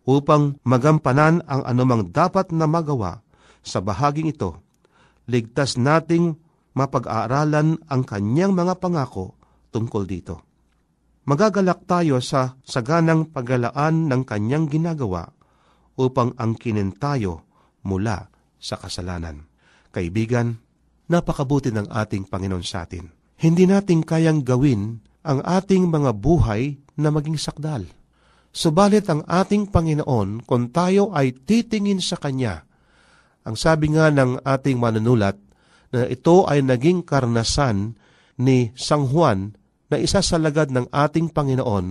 upang 0.03 0.59
magampanan 0.67 1.47
ang 1.47 1.63
anumang 1.63 2.11
dapat 2.11 2.51
na 2.51 2.67
magawa 2.67 3.23
sa 3.63 3.79
bahaging 3.79 4.35
ito, 4.35 4.59
ligtas 5.31 5.79
nating 5.79 6.35
mapag-aaralan 6.75 7.79
ang 7.87 8.03
kanyang 8.03 8.59
mga 8.59 8.83
pangako 8.83 9.39
tungkol 9.71 10.03
dito. 10.03 10.43
Magagalak 11.23 11.87
tayo 11.87 12.19
sa 12.19 12.59
saganang 12.67 13.31
paggalaan 13.31 14.11
ng 14.11 14.23
kanyang 14.27 14.67
ginagawa 14.67 15.31
upang 15.95 16.35
angkinin 16.35 16.91
tayo 16.99 17.47
mula 17.87 18.27
sa 18.59 18.75
kasalanan. 18.75 19.52
Kaibigan, 19.93 20.57
napakabuti 21.13 21.69
ng 21.69 21.93
ating 21.93 22.27
Panginoon 22.27 22.65
sa 22.65 22.89
atin. 22.89 23.13
Hindi 23.37 23.69
natin 23.69 24.01
kayang 24.01 24.41
gawin 24.41 25.05
ang 25.23 25.45
ating 25.45 25.93
mga 25.93 26.17
buhay 26.17 26.81
na 26.97 27.13
maging 27.13 27.37
sakdal. 27.37 27.85
Subalit 28.53 29.07
ang 29.13 29.23
ating 29.29 29.69
Panginoon, 29.69 30.49
kung 30.49 30.73
tayo 30.73 31.13
ay 31.13 31.37
titingin 31.37 32.01
sa 32.01 32.17
Kanya, 32.17 32.65
ang 33.43 33.57
sabi 33.59 33.93
nga 33.93 34.09
ng 34.09 34.41
ating 34.45 34.79
manunulat 34.81 35.37
na 35.93 36.09
ito 36.09 36.49
ay 36.49 36.65
naging 36.65 37.05
karnasan 37.05 37.99
ni 38.41 38.73
Sang 38.79 39.05
Juan 39.05 39.59
na 39.93 40.01
isa 40.01 40.25
sa 40.25 40.41
lagad 40.41 40.73
ng 40.73 40.89
ating 40.89 41.29
Panginoon 41.35 41.87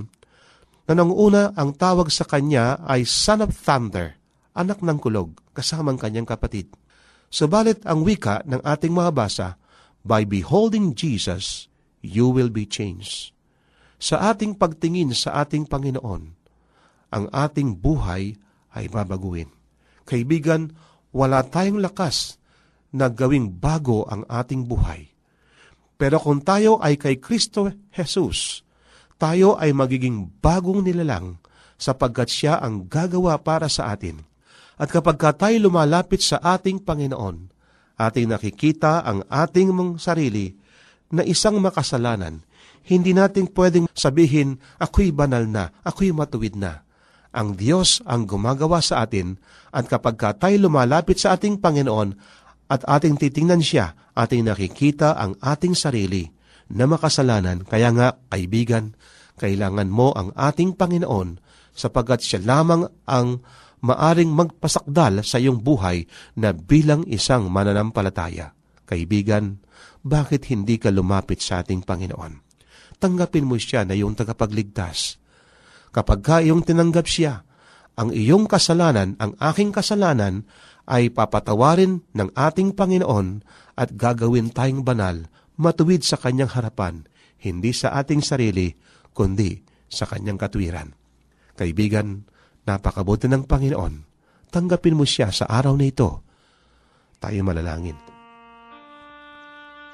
na 0.90 0.94
nang 0.98 1.14
una 1.14 1.54
ang 1.54 1.78
tawag 1.78 2.10
sa 2.10 2.26
kanya 2.26 2.82
ay 2.82 3.06
Son 3.06 3.46
of 3.46 3.54
Thunder, 3.54 4.18
anak 4.58 4.82
ng 4.82 4.98
kulog, 4.98 5.38
kasamang 5.54 6.02
kanyang 6.02 6.26
kapatid. 6.26 6.74
Subalit 7.32 7.80
ang 7.88 8.04
wika 8.04 8.44
ng 8.44 8.60
ating 8.60 8.92
mga 8.92 9.16
By 10.04 10.28
beholding 10.28 10.92
Jesus, 10.98 11.72
you 12.04 12.28
will 12.28 12.52
be 12.52 12.68
changed. 12.68 13.32
Sa 14.02 14.34
ating 14.34 14.60
pagtingin 14.60 15.16
sa 15.16 15.46
ating 15.46 15.70
Panginoon, 15.70 16.24
ang 17.14 17.26
ating 17.32 17.80
buhay 17.80 18.36
ay 18.76 18.86
babaguhin. 18.92 19.48
Kaibigan, 20.04 20.74
wala 21.16 21.46
tayong 21.46 21.80
lakas 21.80 22.42
na 22.92 23.08
gawing 23.08 23.62
bago 23.62 24.04
ang 24.10 24.28
ating 24.28 24.68
buhay. 24.68 25.08
Pero 25.96 26.18
kung 26.18 26.42
tayo 26.42 26.82
ay 26.82 26.98
kay 26.98 27.22
Kristo 27.22 27.70
Jesus, 27.94 28.66
tayo 29.22 29.54
ay 29.62 29.70
magiging 29.70 30.34
bagong 30.42 30.82
nilalang 30.82 31.38
sapagkat 31.78 32.28
siya 32.28 32.58
ang 32.58 32.90
gagawa 32.90 33.38
para 33.38 33.70
sa 33.70 33.94
atin. 33.94 34.31
At 34.82 34.90
kapag 34.90 35.22
ka 35.22 35.38
tayo 35.38 35.70
lumalapit 35.70 36.26
sa 36.26 36.42
ating 36.42 36.82
Panginoon, 36.82 37.54
ating 38.02 38.26
nakikita 38.26 39.06
ang 39.06 39.22
ating 39.30 39.70
mong 39.70 40.02
sarili 40.02 40.58
na 41.14 41.22
isang 41.22 41.62
makasalanan, 41.62 42.42
hindi 42.90 43.14
natin 43.14 43.46
pwedeng 43.54 43.86
sabihin, 43.94 44.58
ako'y 44.82 45.14
banal 45.14 45.46
na, 45.46 45.70
ako'y 45.86 46.10
matuwid 46.10 46.58
na 46.58 46.82
ang 47.32 47.56
Diyos 47.56 48.04
ang 48.04 48.28
gumagawa 48.28 48.84
sa 48.84 49.08
atin 49.08 49.40
at 49.72 49.88
kapag 49.88 50.20
ka 50.20 50.36
tayo 50.36 50.68
lumalapit 50.68 51.16
sa 51.16 51.36
ating 51.40 51.64
Panginoon 51.64 52.16
at 52.68 52.84
ating 52.88 53.16
titingnan 53.20 53.64
siya, 53.64 53.96
ating 54.16 54.48
nakikita 54.48 55.16
ang 55.16 55.40
ating 55.40 55.76
sarili 55.76 56.28
na 56.72 56.88
makasalanan. 56.88 57.64
Kaya 57.68 57.92
nga, 57.96 58.08
kaibigan, 58.32 58.96
kailangan 59.40 59.88
mo 59.88 60.12
ang 60.16 60.36
ating 60.36 60.76
Panginoon 60.76 61.40
sapagat 61.72 62.20
siya 62.20 62.44
lamang 62.44 62.84
ang 63.08 63.40
maaring 63.82 64.30
magpasakdal 64.32 65.26
sa 65.26 65.38
iyong 65.42 65.62
buhay 65.62 66.06
na 66.38 66.54
bilang 66.54 67.06
isang 67.10 67.50
mananampalataya. 67.50 68.54
Kaibigan, 68.86 69.62
bakit 70.06 70.50
hindi 70.50 70.78
ka 70.78 70.90
lumapit 70.90 71.42
sa 71.42 71.62
ating 71.62 71.86
Panginoon? 71.86 72.34
Tanggapin 73.02 73.46
mo 73.46 73.58
siya 73.58 73.86
na 73.86 73.98
iyong 73.98 74.14
tagapagligtas 74.14 75.22
Kapag 75.92 76.20
ka 76.24 76.40
iyong 76.40 76.64
tinanggap 76.64 77.04
siya, 77.04 77.44
ang 78.00 78.16
iyong 78.16 78.48
kasalanan, 78.48 79.20
ang 79.20 79.36
aking 79.44 79.76
kasalanan, 79.76 80.48
ay 80.88 81.12
papatawarin 81.12 82.02
ng 82.16 82.30
ating 82.34 82.74
Panginoon 82.74 83.44
at 83.76 83.94
gagawin 83.94 84.50
tayong 84.56 84.88
banal, 84.88 85.28
matuwid 85.60 86.02
sa 86.02 86.16
kanyang 86.16 86.50
harapan, 86.50 87.06
hindi 87.44 87.76
sa 87.76 87.94
ating 88.00 88.24
sarili, 88.24 88.72
kundi 89.12 89.62
sa 89.92 90.08
kanyang 90.08 90.40
katwiran. 90.40 90.96
Kaibigan, 91.60 92.24
napakabuti 92.66 93.26
ng 93.32 93.48
Panginoon. 93.48 93.94
Tanggapin 94.52 94.98
mo 94.98 95.08
siya 95.08 95.32
sa 95.32 95.48
araw 95.48 95.74
na 95.80 95.88
ito. 95.88 96.10
Tayo 97.22 97.40
malalangin. 97.46 97.96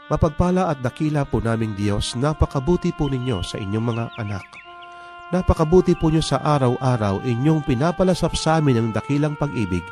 Mapagpala 0.07 0.71
at 0.71 0.79
dakila 0.79 1.27
po 1.27 1.43
naming 1.43 1.75
Diyos, 1.75 2.15
napakabuti 2.15 2.95
po 2.95 3.11
ninyo 3.11 3.43
sa 3.43 3.59
inyong 3.59 3.85
mga 3.91 4.05
anak. 4.15 4.45
Napakabuti 5.35 5.99
po 5.99 6.07
nyo 6.07 6.23
sa 6.23 6.39
araw-araw 6.39 7.27
inyong 7.27 7.67
pinapalasap 7.67 8.31
sa 8.39 8.63
amin 8.63 8.79
ng 8.79 8.89
dakilang 8.95 9.35
pag-ibig, 9.35 9.83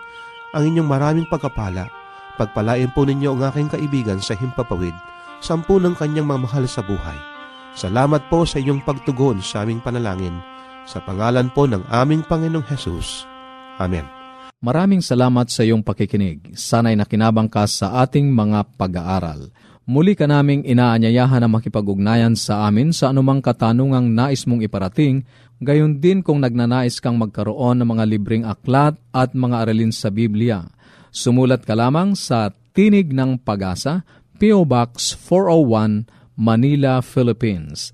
ang 0.55 0.63
inyong 0.63 0.87
maraming 0.87 1.27
pagkapala. 1.27 1.91
Pagpalain 2.39 2.87
po 2.95 3.03
ninyo 3.03 3.35
ang 3.35 3.51
aking 3.51 3.67
kaibigan 3.67 4.23
sa 4.23 4.39
himpapawid, 4.39 4.95
sampu 5.43 5.75
ng 5.83 5.99
kanyang 5.99 6.31
mamahal 6.31 6.63
sa 6.63 6.79
buhay. 6.79 7.19
Salamat 7.75 8.31
po 8.31 8.47
sa 8.47 8.63
inyong 8.63 8.87
pagtugon 8.87 9.43
sa 9.43 9.67
aming 9.67 9.83
panalangin, 9.83 10.39
sa 10.85 11.01
pangalan 11.01 11.49
po 11.53 11.65
ng 11.65 11.81
aming 11.89 12.21
Panginoong 12.25 12.65
Hesus. 12.65 13.25
Amen. 13.81 14.05
Maraming 14.63 15.03
salamat 15.03 15.51
sa 15.51 15.61
iyong 15.61 15.85
pakikinig. 15.85 16.57
Sana'y 16.57 16.97
nakinabang 16.97 17.51
ka 17.51 17.67
sa 17.69 18.01
ating 18.01 18.31
mga 18.31 18.65
pag-aaral. 18.79 19.53
Muli 19.85 20.17
ka 20.17 20.25
naming 20.25 20.65
inaanyayahan 20.65 21.45
na 21.45 21.49
makipag-ugnayan 21.51 22.33
sa 22.33 22.65
amin 22.65 22.89
sa 22.89 23.13
anumang 23.13 23.45
katanungang 23.45 24.09
nais 24.09 24.49
mong 24.49 24.65
iparating, 24.65 25.21
gayon 25.61 26.01
din 26.01 26.25
kung 26.25 26.41
nagnanais 26.41 26.97
kang 26.97 27.21
magkaroon 27.21 27.77
ng 27.83 27.89
mga 27.93 28.03
libreng 28.09 28.45
aklat 28.49 28.97
at 29.13 29.37
mga 29.37 29.69
aralin 29.69 29.93
sa 29.93 30.09
Biblia. 30.09 30.65
Sumulat 31.13 31.61
ka 31.61 31.77
lamang 31.77 32.17
sa 32.17 32.49
Tinig 32.73 33.13
ng 33.13 33.37
Pag-asa, 33.45 34.01
P.O. 34.41 34.65
Box 34.65 35.13
401, 35.13 36.09
Manila, 36.33 36.99
Philippines. 37.05 37.93